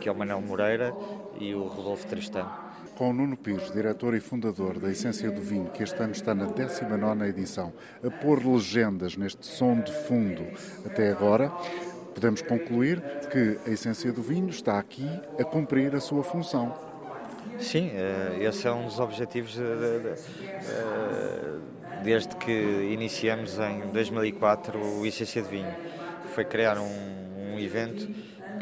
que 0.00 0.08
é 0.08 0.12
o 0.12 0.14
Manuel 0.14 0.40
Moreira 0.40 0.94
e 1.38 1.54
o 1.54 1.66
Rodolfo 1.66 2.06
Tristão 2.06 2.69
com 3.00 3.14
Nuno 3.14 3.34
Pires, 3.34 3.72
diretor 3.72 4.14
e 4.14 4.20
fundador 4.20 4.78
da 4.78 4.90
Essência 4.90 5.30
do 5.30 5.40
Vinho, 5.40 5.70
que 5.70 5.82
este 5.82 5.98
ano 6.02 6.12
está 6.12 6.34
na 6.34 6.44
19 6.44 7.24
edição, 7.24 7.72
a 8.04 8.10
pôr 8.10 8.46
legendas 8.46 9.16
neste 9.16 9.46
som 9.46 9.80
de 9.80 9.90
fundo 9.90 10.44
até 10.84 11.10
agora, 11.10 11.48
podemos 12.14 12.42
concluir 12.42 13.00
que 13.32 13.58
a 13.66 13.70
Essência 13.70 14.12
do 14.12 14.20
Vinho 14.20 14.50
está 14.50 14.78
aqui 14.78 15.08
a 15.38 15.44
cumprir 15.44 15.94
a 15.94 16.00
sua 16.00 16.22
função. 16.22 16.76
Sim, 17.58 17.90
eh, 17.94 18.36
esse 18.42 18.68
é 18.68 18.70
um 18.70 18.84
dos 18.84 19.00
objetivos 19.00 19.56
eh, 19.58 20.16
desde 22.04 22.36
que 22.36 22.52
iniciamos 22.92 23.58
em 23.58 23.80
2004 23.94 24.78
o 24.78 25.06
Essência 25.06 25.40
de 25.40 25.48
Vinho. 25.48 25.74
Foi 26.34 26.44
criar 26.44 26.76
um, 26.76 27.54
um 27.54 27.58
evento 27.58 28.06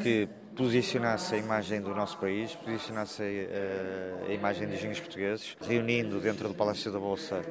que 0.01 0.29
posicionasse 0.58 1.36
a 1.36 1.38
imagem 1.38 1.80
do 1.80 1.94
nosso 1.94 2.18
país, 2.18 2.52
posicionasse 2.56 3.22
a, 3.22 3.24
eh, 3.24 4.26
a, 4.28 4.32
imagem 4.32 4.66
dos 4.66 4.80
vinhos 4.80 4.98
portugueses, 4.98 5.56
reunindo 5.60 6.18
dentro 6.18 6.48
do 6.48 6.54
Palácio 6.54 6.90
da 6.90 6.98
Bolsa 6.98 7.42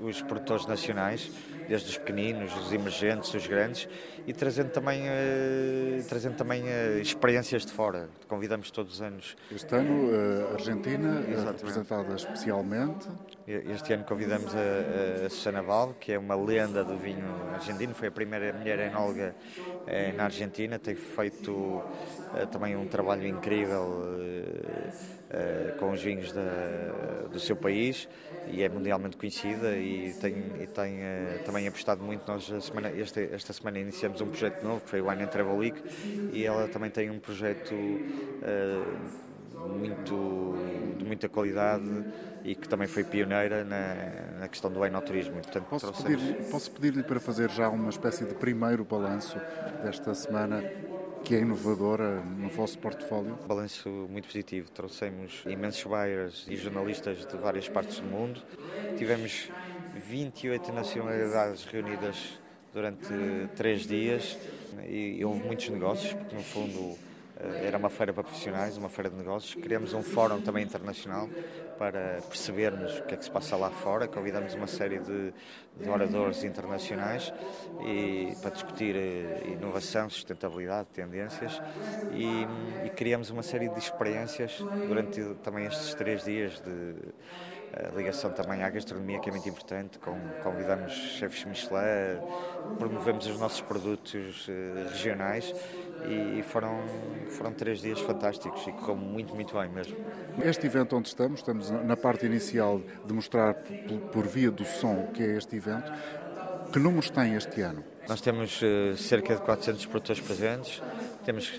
os 0.00 0.22
produtores 0.22 0.64
nacionais, 0.64 1.32
desde 1.68 1.90
os 1.90 1.98
pequeninos, 1.98 2.56
os 2.56 2.72
emergentes, 2.72 3.34
os 3.34 3.44
grandes, 3.44 3.88
e 4.24 4.32
trazendo 4.32 4.70
também, 4.70 5.02
uh, 5.02 6.04
trazendo 6.08 6.36
também 6.36 6.62
uh, 6.62 7.00
experiências 7.00 7.66
de 7.66 7.72
fora. 7.72 8.08
Convidamos 8.28 8.70
todos 8.70 8.94
os 8.94 9.02
anos. 9.02 9.36
Este 9.50 9.74
ano 9.74 10.10
a 10.50 10.52
Argentina 10.52 11.24
é 11.28 11.44
representada 11.44 12.14
especialmente. 12.14 13.08
Este 13.46 13.92
ano 13.92 14.04
convidamos 14.04 14.54
a, 14.54 15.26
a 15.26 15.28
Susana 15.28 15.60
Val, 15.60 15.94
que 16.00 16.12
é 16.12 16.18
uma 16.18 16.34
lenda 16.34 16.82
do 16.82 16.96
vinho 16.96 17.26
argentino, 17.52 17.94
foi 17.94 18.08
a 18.08 18.10
primeira 18.10 18.54
mulher 18.54 18.78
enóloga 18.78 19.34
eh, 19.86 20.12
na 20.12 20.24
Argentina, 20.24 20.78
tem 20.78 20.94
feito 20.94 21.82
eh, 22.34 22.46
também 22.46 22.74
um 22.74 22.88
trabalho 22.88 23.26
incrível 23.26 24.02
eh, 25.28 25.74
com 25.78 25.92
os 25.92 26.02
vinhos 26.02 26.32
da, 26.32 27.28
do 27.30 27.38
seu 27.38 27.54
país 27.54 28.08
e 28.46 28.62
é 28.62 28.68
mundialmente 28.70 29.18
conhecida 29.18 29.76
e 29.76 30.14
tem, 30.14 30.36
e 30.62 30.66
tem 30.66 31.00
também 31.44 31.68
apostado 31.68 32.02
muito. 32.02 32.26
Nós 32.26 32.50
semana, 32.64 32.88
esta, 32.88 33.20
esta 33.20 33.52
semana 33.52 33.78
iniciamos 33.78 34.22
um 34.22 34.28
projeto 34.28 34.62
novo, 34.62 34.80
que 34.80 34.88
foi 34.88 35.02
o 35.02 35.08
Wine 35.10 35.26
Travelic, 35.26 35.82
e 36.32 36.46
ela 36.46 36.66
também 36.68 36.88
tem 36.88 37.10
um 37.10 37.18
projeto 37.18 37.74
muito, 39.54 40.54
de 40.98 41.04
muita 41.04 41.28
qualidade 41.28 42.04
e 42.44 42.54
que 42.54 42.68
também 42.68 42.86
foi 42.86 43.04
pioneira 43.04 43.64
na, 43.64 44.40
na 44.40 44.48
questão 44.48 44.70
do 44.70 44.84
enoturismo. 44.84 45.34
Portanto, 45.34 45.66
posso 45.68 45.92
pedir-lhe 46.02 46.34
posso 46.50 46.70
pedir 46.70 47.04
para 47.04 47.20
fazer 47.20 47.50
já 47.50 47.68
uma 47.68 47.90
espécie 47.90 48.24
de 48.24 48.34
primeiro 48.34 48.84
balanço 48.84 49.38
desta 49.82 50.14
semana 50.14 50.62
que 51.24 51.34
é 51.34 51.38
inovadora 51.38 52.20
no 52.20 52.50
vosso 52.50 52.78
portfólio? 52.78 53.38
Balanço 53.48 53.88
muito 54.10 54.26
positivo. 54.26 54.70
Trouxemos 54.70 55.42
imensos 55.46 55.82
buyers 55.84 56.46
e 56.48 56.56
jornalistas 56.56 57.24
de 57.24 57.36
várias 57.38 57.66
partes 57.66 57.98
do 58.00 58.06
mundo. 58.06 58.42
Tivemos 58.98 59.48
28 59.94 60.70
nacionalidades 60.70 61.64
reunidas 61.64 62.38
durante 62.74 63.08
três 63.56 63.86
dias 63.86 64.36
e 64.86 65.24
houve 65.24 65.40
muitos 65.46 65.68
negócios, 65.70 66.12
porque 66.12 66.36
no 66.36 66.42
fundo 66.42 66.98
era 67.36 67.76
uma 67.76 67.90
feira 67.90 68.12
para 68.12 68.22
profissionais, 68.22 68.76
uma 68.76 68.88
feira 68.88 69.10
de 69.10 69.16
negócios. 69.16 69.54
Criamos 69.54 69.92
um 69.92 70.02
fórum 70.02 70.40
também 70.40 70.62
internacional 70.62 71.28
para 71.78 72.20
percebermos 72.28 72.98
o 73.00 73.02
que 73.02 73.14
é 73.14 73.16
que 73.16 73.24
se 73.24 73.30
passa 73.30 73.56
lá 73.56 73.70
fora. 73.70 74.06
Convidamos 74.06 74.54
uma 74.54 74.68
série 74.68 74.98
de, 74.98 75.32
de 75.76 75.88
oradores 75.88 76.44
internacionais 76.44 77.32
e, 77.84 78.34
para 78.40 78.50
discutir 78.50 78.94
eh, 78.94 79.48
inovação, 79.52 80.08
sustentabilidade, 80.08 80.88
tendências 80.92 81.60
e, 82.12 82.46
e 82.86 82.90
criamos 82.90 83.30
uma 83.30 83.42
série 83.42 83.68
de 83.68 83.78
experiências 83.78 84.58
durante 84.86 85.20
também 85.42 85.66
estes 85.66 85.94
três 85.94 86.24
dias 86.24 86.60
de 86.60 86.94
ligação 87.96 88.30
também 88.30 88.62
à 88.62 88.70
gastronomia, 88.70 89.18
que 89.20 89.28
é 89.28 89.32
muito 89.32 89.48
importante. 89.48 89.98
Convidamos 90.42 90.92
chefes 90.92 91.44
Michelin, 91.44 92.20
promovemos 92.78 93.26
os 93.26 93.38
nossos 93.38 93.60
produtos 93.60 94.46
eh, 94.48 94.86
regionais 94.88 95.54
e 96.08 96.42
foram, 96.42 96.84
foram 97.30 97.52
três 97.52 97.80
dias 97.80 98.00
fantásticos 98.00 98.66
e 98.66 98.72
correu 98.72 98.96
muito, 98.96 99.34
muito 99.34 99.54
bem 99.58 99.68
mesmo. 99.68 99.96
Este 100.42 100.66
evento 100.66 100.96
onde 100.96 101.08
estamos, 101.08 101.40
estamos 101.40 101.70
na 101.70 101.96
parte 101.96 102.26
inicial 102.26 102.80
de 103.04 103.12
mostrar 103.12 103.54
por 104.12 104.26
via 104.26 104.50
do 104.50 104.64
som 104.64 105.06
que 105.12 105.22
é 105.22 105.36
este 105.36 105.56
evento. 105.56 105.92
Que 106.72 106.78
números 106.78 107.10
tem 107.10 107.34
este 107.34 107.60
ano? 107.60 107.84
Nós 108.08 108.20
temos 108.20 108.60
uh, 108.60 108.96
cerca 108.96 109.34
de 109.34 109.40
400 109.42 109.86
produtores 109.86 110.20
presentes, 110.20 110.82
temos 111.24 111.52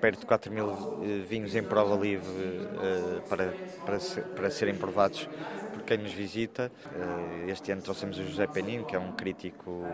perto 0.00 0.20
de 0.20 0.26
4 0.26 0.52
mil 0.52 0.66
uh, 0.66 1.24
vinhos 1.28 1.54
em 1.54 1.62
prova 1.62 1.96
livre 1.96 2.32
para, 3.28 3.54
para, 3.84 4.00
ser, 4.00 4.24
para, 4.24 4.50
serem 4.50 4.74
provados 4.74 5.28
por 5.72 5.82
quem 5.82 5.98
nos 5.98 6.12
visita. 6.12 6.70
este 7.48 7.72
ano 7.72 7.82
trouxemos 7.82 8.18
o 8.18 8.24
José 8.24 8.46
Penin, 8.46 8.84
que 8.84 8.94
é 8.94 8.98
um 8.98 9.12
crítico 9.12 9.84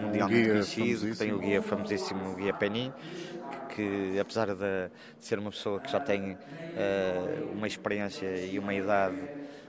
mundialmente 0.00 0.48
um 0.48 0.52
conhecido, 0.52 1.10
que 1.12 1.18
tem 1.18 1.32
o 1.32 1.38
guia 1.38 1.62
famosíssimo 1.62 2.32
o 2.32 2.34
Guia 2.36 2.54
Penin, 2.54 2.92
que, 3.74 4.18
apesar 4.18 4.54
de, 4.54 4.90
ser 5.18 5.38
uma 5.38 5.50
pessoa 5.50 5.80
que 5.80 5.90
já 5.90 6.00
tem 6.00 6.36
uma 7.52 7.66
experiência 7.66 8.26
e 8.44 8.58
uma 8.58 8.74
idade 8.74 9.16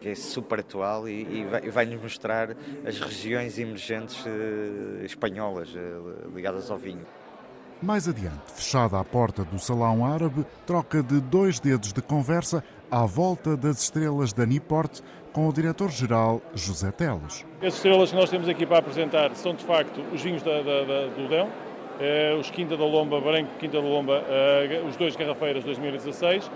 que 0.01 0.09
é 0.09 0.15
super 0.15 0.59
atual 0.61 1.07
e, 1.07 1.45
e 1.63 1.69
vai-nos 1.69 2.01
mostrar 2.01 2.57
as 2.83 2.99
regiões 2.99 3.59
emergentes 3.59 4.25
eh, 4.25 5.05
espanholas 5.05 5.69
eh, 5.75 6.27
ligadas 6.33 6.71
ao 6.71 6.77
vinho. 6.77 7.05
Mais 7.81 8.07
adiante, 8.07 8.51
fechada 8.53 8.99
a 8.99 9.03
porta 9.03 9.43
do 9.43 9.57
Salão 9.57 10.05
Árabe, 10.05 10.45
troca 10.67 11.01
de 11.01 11.19
dois 11.19 11.59
dedos 11.59 11.91
de 11.91 11.99
conversa 11.99 12.63
à 12.91 13.07
volta 13.07 13.57
das 13.57 13.81
estrelas 13.81 14.31
da 14.33 14.45
Niport 14.45 14.99
com 15.33 15.49
o 15.49 15.53
diretor-geral 15.53 16.43
José 16.53 16.91
Teles. 16.91 17.43
As 17.59 17.73
estrelas 17.73 18.11
que 18.11 18.15
nós 18.15 18.29
temos 18.29 18.47
aqui 18.47 18.67
para 18.67 18.77
apresentar 18.77 19.35
são, 19.35 19.55
de 19.55 19.65
facto, 19.65 19.99
os 20.13 20.21
vinhos 20.21 20.43
da, 20.43 20.61
da, 20.61 20.83
da, 20.83 21.07
do 21.07 21.27
Dão, 21.27 21.49
eh, 21.99 22.37
os 22.39 22.51
Quinta 22.51 22.77
da 22.77 22.85
Lomba, 22.85 23.19
Branco 23.19 23.49
Quinta 23.57 23.81
da 23.81 23.87
Lomba, 23.87 24.23
eh, 24.27 24.83
os 24.87 24.95
dois 24.95 25.15
Garrafeiras 25.15 25.63
2016 25.63 26.51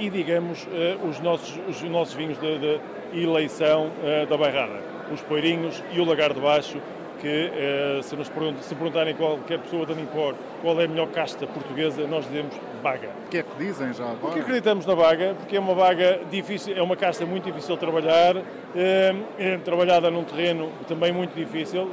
e, 0.00 0.10
digamos, 0.10 0.66
eh, 0.72 0.96
os, 1.08 1.20
nossos, 1.20 1.56
os 1.68 1.82
nossos 1.82 2.14
vinhos 2.14 2.38
de, 2.40 2.58
de 2.58 2.80
eleição 3.22 3.92
da 4.28 4.36
Bairrada, 4.36 4.80
os 5.12 5.20
Poirinhos 5.20 5.80
e 5.92 6.00
o 6.00 6.04
Lagar 6.04 6.34
de 6.34 6.40
Baixo, 6.40 6.80
que 7.24 8.02
se 8.02 8.14
nos 8.14 8.30
se 8.60 8.74
perguntarem 8.74 9.14
qualquer 9.14 9.58
pessoa 9.60 9.86
da 9.86 9.94
Nimpor 9.94 10.34
qual 10.60 10.78
é 10.78 10.84
a 10.84 10.88
melhor 10.88 11.08
casta 11.08 11.46
portuguesa, 11.46 12.06
nós 12.06 12.26
dizemos 12.26 12.54
Baga. 12.82 13.08
O 13.26 13.30
que 13.30 13.38
é 13.38 13.42
que 13.42 13.56
dizem 13.58 13.94
já 13.94 14.04
agora? 14.04 14.18
Porque 14.20 14.40
acreditamos 14.40 14.84
na 14.84 14.94
Baga, 14.94 15.34
porque 15.38 15.56
é 15.56 15.60
uma 15.60 15.74
Baga 15.74 16.20
difícil, 16.30 16.76
é 16.76 16.82
uma 16.82 16.96
casta 16.96 17.24
muito 17.24 17.44
difícil 17.44 17.74
de 17.76 17.80
trabalhar, 17.80 18.36
é 18.76 19.58
trabalhada 19.64 20.10
num 20.10 20.22
terreno 20.22 20.70
também 20.86 21.12
muito 21.12 21.34
difícil, 21.34 21.88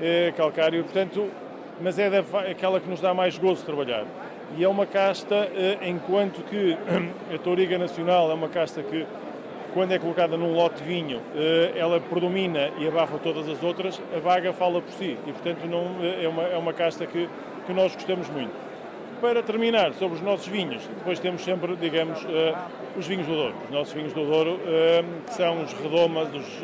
é 0.00 0.32
calcário, 0.36 0.82
portanto 0.82 1.30
mas 1.80 1.98
é 1.98 2.08
aquela 2.50 2.80
que 2.80 2.88
nos 2.88 3.00
dá 3.00 3.12
mais 3.12 3.38
gozo 3.38 3.60
de 3.60 3.66
trabalhar. 3.66 4.04
E 4.56 4.62
é 4.62 4.68
uma 4.68 4.86
casta, 4.86 5.34
eh, 5.34 5.78
enquanto 5.82 6.42
que 6.44 6.76
a 7.34 7.38
Touriga 7.38 7.78
Nacional 7.78 8.30
é 8.30 8.34
uma 8.34 8.48
casta 8.48 8.82
que, 8.82 9.06
quando 9.74 9.92
é 9.92 9.98
colocada 9.98 10.36
num 10.36 10.54
lote 10.54 10.82
de 10.82 10.88
vinho, 10.88 11.20
eh, 11.34 11.72
ela 11.76 12.00
predomina 12.00 12.70
e 12.78 12.88
abafa 12.88 13.18
todas 13.18 13.48
as 13.48 13.62
outras, 13.62 14.00
a 14.16 14.20
vaga 14.20 14.52
fala 14.52 14.80
por 14.80 14.92
si. 14.92 15.18
E, 15.26 15.32
portanto, 15.32 15.66
não, 15.66 15.96
eh, 16.00 16.24
é, 16.24 16.28
uma, 16.28 16.42
é 16.44 16.56
uma 16.56 16.72
casta 16.72 17.04
que, 17.06 17.28
que 17.66 17.72
nós 17.72 17.94
gostamos 17.94 18.30
muito. 18.30 18.52
Para 19.20 19.42
terminar, 19.42 19.92
sobre 19.94 20.16
os 20.16 20.22
nossos 20.22 20.46
vinhos, 20.46 20.86
depois 20.86 21.18
temos 21.18 21.42
sempre, 21.42 21.76
digamos, 21.76 22.26
os 22.96 23.06
vinhos 23.06 23.26
do 23.26 23.34
Douro. 23.34 23.54
Os 23.64 23.70
nossos 23.70 23.94
vinhos 23.94 24.12
do 24.12 24.24
Douro, 24.24 24.60
que 25.26 25.32
são 25.32 25.62
os 25.62 25.72
redomas, 25.72 26.28
os 26.34 26.62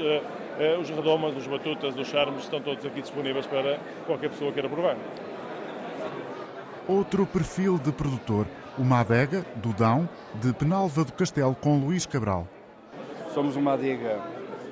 eh, 0.60 0.76
os 0.76 0.90
redomas, 0.90 1.34
os 1.34 1.46
batutas, 1.46 1.96
os 1.96 2.06
charmes 2.06 2.42
estão 2.42 2.60
todos 2.60 2.84
aqui 2.84 3.00
disponíveis 3.00 3.46
para 3.46 3.78
qualquer 4.06 4.28
pessoa 4.28 4.52
queira 4.52 4.68
provar. 4.68 4.94
Outro 6.86 7.24
perfil 7.24 7.78
de 7.78 7.90
produtor, 7.90 8.46
uma 8.76 9.00
adega 9.00 9.42
do 9.56 9.72
Dão 9.72 10.06
de 10.34 10.52
Penalva 10.52 11.02
do 11.02 11.14
Castelo 11.14 11.54
com 11.54 11.78
Luís 11.78 12.04
Cabral. 12.04 12.46
Somos 13.34 13.56
uma 13.56 13.74
adega 13.74 14.18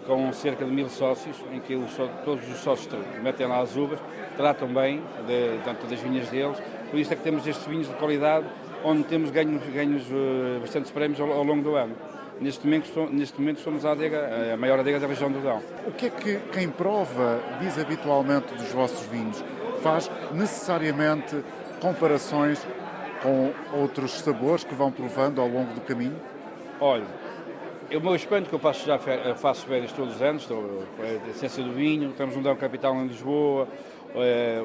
com 0.06 0.32
cerca 0.32 0.64
de 0.64 0.70
mil 0.70 0.88
sócios, 0.88 1.36
em 1.52 1.60
que 1.60 1.74
os, 1.74 1.94
todos 2.24 2.48
os 2.48 2.58
sócios 2.58 2.88
metem 3.22 3.46
lá 3.46 3.60
as 3.60 3.76
uvas, 3.76 3.98
tratam 4.36 4.68
bem 4.68 5.02
de, 5.26 5.62
tanto 5.64 5.86
das 5.86 6.00
vinhas 6.00 6.28
deles, 6.30 6.56
por 6.90 6.98
isso 6.98 7.12
é 7.12 7.16
que 7.16 7.22
temos 7.22 7.46
estes 7.46 7.66
vinhos 7.66 7.88
de 7.88 7.94
qualidade 7.94 8.46
onde 8.82 9.04
temos 9.04 9.30
ganhos, 9.30 9.62
ganhos 9.68 10.02
uh, 10.10 10.60
bastantes 10.60 10.90
prémios 10.90 11.20
ao, 11.20 11.30
ao, 11.30 11.44
longo 11.44 11.62
do 11.62 11.74
ano. 11.74 11.94
Neste 12.40 12.64
momento, 12.64 13.08
neste 13.10 13.38
momento 13.40 13.60
somos 13.60 13.84
a, 13.84 13.92
adega, 13.92 14.54
a 14.54 14.56
maior 14.56 14.78
adega 14.78 15.00
da 15.00 15.06
região 15.06 15.30
do 15.30 15.40
Dão. 15.40 15.60
O 15.86 15.92
que 15.92 16.06
é 16.06 16.10
que 16.10 16.38
quem 16.52 16.68
prova 16.68 17.40
diz 17.60 17.78
habitualmente 17.78 18.54
dos 18.54 18.70
vossos 18.72 19.04
vinhos? 19.08 19.44
Faz 19.82 20.10
necessariamente 20.32 21.36
comparações 21.80 22.64
com 23.22 23.52
outros 23.72 24.12
sabores 24.20 24.62
que 24.64 24.74
vão 24.74 24.90
provando 24.92 25.40
ao 25.40 25.48
longo 25.48 25.74
do 25.74 25.80
caminho? 25.80 26.16
Olha, 26.80 27.06
o 27.96 28.00
meu 28.00 28.14
espanto 28.14 28.48
que 28.48 28.54
eu 28.54 28.58
faço 28.58 28.86
já 28.86 28.98
faço 29.36 29.66
férias 29.66 29.92
todos 29.92 30.16
os 30.16 30.22
anos, 30.22 30.42
estou 30.42 30.84
a 31.00 31.30
Essência 31.30 31.62
do 31.62 31.72
Vinho, 31.72 32.10
estamos 32.10 32.36
no 32.36 32.42
Dão 32.42 32.54
Capital 32.56 32.94
em 32.96 33.06
Lisboa, 33.06 33.66
é, 34.14 34.60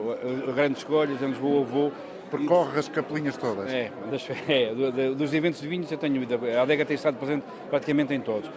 grandes 0.54 0.80
escolhas, 0.80 1.22
em 1.22 1.28
Lisboa 1.28 1.64
vou. 1.64 1.92
Percorre 2.30 2.80
as 2.80 2.88
capelinhas 2.88 3.38
todas? 3.38 3.72
É, 3.72 3.92
das, 4.10 4.28
é, 4.50 4.74
dos 5.14 5.34
eventos 5.36 5.62
de 5.62 5.68
vinhos 5.68 5.92
eu 5.92 6.00
tenho 6.00 6.20
a 6.58 6.62
adega 6.64 6.84
tem 6.84 6.96
estado 6.96 7.16
presente 7.18 7.44
praticamente 7.70 8.14
em 8.14 8.20
todos. 8.20 8.50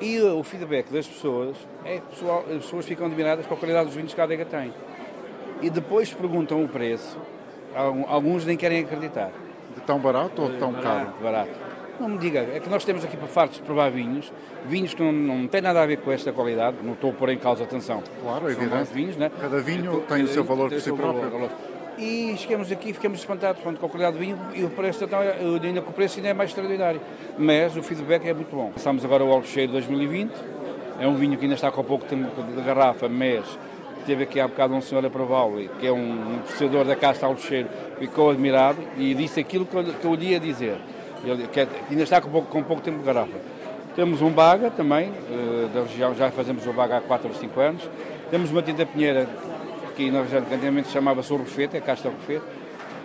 E 0.00 0.20
o 0.20 0.42
feedback 0.42 0.90
das 0.90 1.06
pessoas 1.06 1.56
é 1.84 2.00
pessoal, 2.00 2.44
as 2.50 2.64
pessoas 2.64 2.84
ficam 2.84 3.06
admiradas 3.06 3.46
com 3.46 3.54
a 3.54 3.56
qualidade 3.56 3.86
dos 3.86 3.94
vinhos 3.94 4.12
que 4.12 4.20
a 4.20 4.24
adega 4.24 4.44
tem. 4.44 4.74
E 5.62 5.70
depois 5.70 6.12
perguntam 6.12 6.64
o 6.64 6.68
preço, 6.68 7.16
alguns 8.08 8.44
nem 8.44 8.56
querem 8.56 8.80
acreditar. 8.80 9.30
De 9.76 9.80
tão 9.82 9.98
barato 10.00 10.42
ou 10.42 10.50
de 10.50 10.58
tão 10.58 10.72
barato, 10.72 11.12
caro? 11.12 11.22
Barato. 11.22 11.73
Não 12.00 12.08
me 12.08 12.18
diga, 12.18 12.40
é 12.40 12.58
que 12.58 12.68
nós 12.68 12.84
temos 12.84 13.04
aqui 13.04 13.16
para 13.16 13.28
fartos 13.28 13.58
de 13.58 13.62
provar 13.62 13.88
vinhos, 13.90 14.32
vinhos 14.66 14.92
que 14.94 15.02
não, 15.02 15.12
não 15.12 15.46
têm 15.46 15.60
nada 15.60 15.80
a 15.80 15.86
ver 15.86 15.98
com 15.98 16.10
esta 16.10 16.32
qualidade, 16.32 16.78
não 16.82 16.94
estou 16.94 17.10
a 17.10 17.12
pôr 17.12 17.28
em 17.30 17.38
causa, 17.38 17.62
atenção. 17.62 18.02
Claro, 18.20 18.48
é 18.48 18.52
evidente. 18.52 18.92
Vinhos, 18.92 19.16
né? 19.16 19.30
Cada 19.40 19.60
vinho 19.60 20.00
tem 20.08 20.24
o 20.24 20.28
seu 20.28 20.42
valor 20.42 20.70
por 20.70 20.80
si 20.80 20.92
próprio. 20.92 21.30
Valor. 21.30 21.50
E 21.96 22.34
chegamos 22.36 22.72
aqui 22.72 22.90
e 22.90 22.92
ficamos 22.92 23.20
espantados 23.20 23.62
com 23.62 23.70
a 23.70 23.88
qualidade 23.88 24.16
do 24.16 24.18
vinho 24.18 24.36
e 24.52 24.64
o 24.64 24.70
preço, 24.70 25.04
então, 25.04 25.20
ainda 25.20 25.80
com 25.80 25.90
o 25.90 25.92
preço 25.92 26.16
ainda 26.16 26.30
é 26.30 26.34
mais 26.34 26.50
extraordinário. 26.50 27.00
Mas 27.38 27.76
o 27.76 27.82
feedback 27.82 28.26
é 28.26 28.34
muito 28.34 28.54
bom. 28.54 28.72
Passamos 28.72 29.04
agora 29.04 29.22
o 29.22 29.30
Alcocheiro 29.30 29.70
2020, 29.72 30.32
é 30.98 31.06
um 31.06 31.14
vinho 31.14 31.38
que 31.38 31.44
ainda 31.44 31.54
está 31.54 31.70
com 31.70 31.84
pouco 31.84 32.04
tempo 32.04 32.42
de 32.42 32.62
garrafa, 32.62 33.08
mas 33.08 33.44
teve 34.04 34.24
aqui 34.24 34.40
há 34.40 34.48
bocado 34.48 34.74
um 34.74 34.80
senhor 34.80 35.06
a 35.06 35.10
prová-lo, 35.10 35.68
que 35.78 35.86
é 35.86 35.92
um 35.92 36.40
apreciador 36.40 36.84
da 36.84 36.96
casta 36.96 37.26
Alcocheiro, 37.26 37.68
ficou 38.00 38.30
admirado 38.30 38.78
e 38.98 39.14
disse 39.14 39.38
aquilo 39.38 39.64
que 39.64 39.76
eu, 39.76 39.84
que 39.84 40.04
eu 40.04 40.14
lhe 40.16 40.30
ia 40.30 40.40
dizer 40.40 40.76
que 41.52 41.60
é, 41.60 41.68
ainda 41.90 42.02
está 42.02 42.20
com 42.20 42.30
pouco, 42.30 42.48
com 42.48 42.62
pouco 42.62 42.82
tempo 42.82 42.98
de 42.98 43.04
garrafa. 43.04 43.38
Temos 43.94 44.20
um 44.20 44.30
baga 44.30 44.70
também, 44.70 45.10
uh, 45.10 45.68
da 45.72 45.82
região, 45.82 46.14
já 46.14 46.30
fazemos 46.30 46.66
o 46.66 46.72
baga 46.72 46.98
há 46.98 47.00
4 47.00 47.28
ou 47.28 47.34
5 47.34 47.60
anos. 47.60 47.88
Temos 48.30 48.50
uma 48.50 48.62
tinta 48.62 48.84
pinheira, 48.84 49.28
que 49.94 50.10
na 50.10 50.22
região 50.22 50.42
antigamente 50.42 50.88
chamava-se 50.88 51.32
o 51.32 51.36
Rufete, 51.36 51.76
a 51.76 51.80
casta 51.80 52.08
Rufete. 52.08 52.44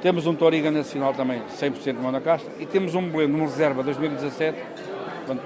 Temos 0.01 0.26
um 0.26 0.34
Toriga 0.34 0.72
Nacional 0.72 1.13
também, 1.13 1.41
100% 1.59 1.84
de 1.84 1.93
mão 1.93 2.20
casta. 2.22 2.49
E 2.59 2.65
temos 2.65 2.95
um 2.95 3.07
blend, 3.07 3.34
uma 3.34 3.45
reserva 3.45 3.84
2017, 3.84 4.57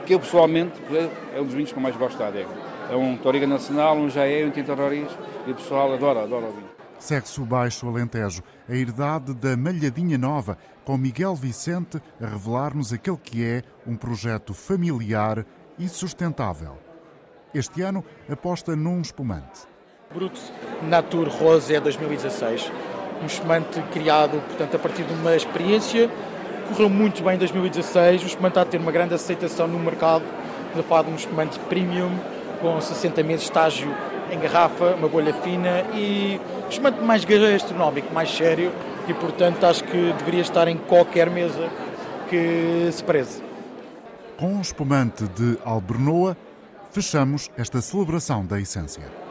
que 0.06 0.14
eu 0.14 0.20
pessoalmente 0.20 0.74
é 1.36 1.42
um 1.42 1.44
dos 1.44 1.54
vinhos 1.54 1.72
que 1.72 1.78
eu 1.78 1.84
mais 1.84 1.96
gosto 1.98 2.18
da 2.18 2.28
adega. 2.28 2.50
É 2.90 2.96
um 2.96 3.18
Toriga 3.18 3.48
Nacional, 3.48 3.98
um 3.98 4.10
Jaé, 4.10 4.46
um 4.46 4.52
Tinta 4.52 4.74
Roriz, 4.74 5.10
e 5.48 5.52
o 5.52 5.56
pessoal 5.56 5.94
adora, 5.94 6.22
adora 6.24 6.46
o 6.46 6.52
vinho. 6.52 6.73
Segue-se 7.04 7.42
o 7.42 7.46
Baixo 7.46 7.86
Alentejo, 7.86 8.42
a 8.68 8.74
herdade 8.74 9.34
da 9.34 9.58
Malhadinha 9.58 10.18
Nova, 10.18 10.58
com 10.86 10.96
Miguel 10.96 11.36
Vicente 11.36 12.02
a 12.22 12.26
revelar-nos 12.26 12.94
aquele 12.94 13.18
que 13.18 13.44
é 13.44 13.62
um 13.86 13.98
projeto 13.98 14.54
familiar 14.54 15.46
e 15.78 15.90
sustentável. 15.90 16.78
Este 17.54 17.82
ano 17.82 18.06
aposta 18.32 18.74
num 18.74 19.02
espumante. 19.02 19.68
Brut 20.14 20.40
Natur 20.84 21.28
Rosé 21.28 21.78
2016. 21.82 22.72
Um 23.22 23.26
espumante 23.26 23.82
criado, 23.92 24.42
portanto, 24.48 24.78
a 24.78 24.80
partir 24.80 25.04
de 25.04 25.12
uma 25.12 25.36
experiência. 25.36 26.10
Correu 26.70 26.90
muito 26.90 27.22
bem 27.22 27.36
em 27.36 27.40
2016. 27.40 28.24
O 28.24 28.28
espumante 28.28 28.52
está 28.52 28.62
a 28.62 28.66
ter 28.66 28.80
uma 28.80 28.94
grande 28.94 29.14
aceitação 29.14 29.68
no 29.68 29.78
mercado. 29.78 30.24
De 30.74 31.12
um 31.12 31.16
espumante 31.16 31.60
premium, 31.68 32.18
com 32.62 32.80
60 32.80 33.22
meses 33.24 33.42
de 33.42 33.48
estágio 33.48 33.94
em 34.34 34.40
garrafa, 34.40 34.96
uma 34.96 35.08
bolha 35.08 35.34
fina 35.34 35.82
e 35.94 36.40
um 36.66 36.70
espumante 36.70 37.00
mais 37.02 37.24
gastronómico, 37.24 38.14
mais 38.14 38.30
sério 38.30 38.72
e, 39.08 39.14
portanto, 39.14 39.64
acho 39.66 39.84
que 39.84 40.14
deveria 40.18 40.42
estar 40.42 40.68
em 40.68 40.78
qualquer 40.78 41.30
mesa 41.30 41.70
que 42.30 42.90
se 42.92 43.04
preze. 43.04 43.44
Com 44.38 44.58
o 44.58 44.62
espumante 44.62 45.24
de 45.26 45.58
Albernoa, 45.64 46.36
fechamos 46.92 47.50
esta 47.58 47.82
celebração 47.82 48.46
da 48.46 48.60
essência. 48.60 49.23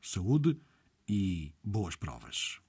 Saúde 0.00 0.56
e 1.08 1.52
boas 1.62 1.94
provas. 1.96 2.60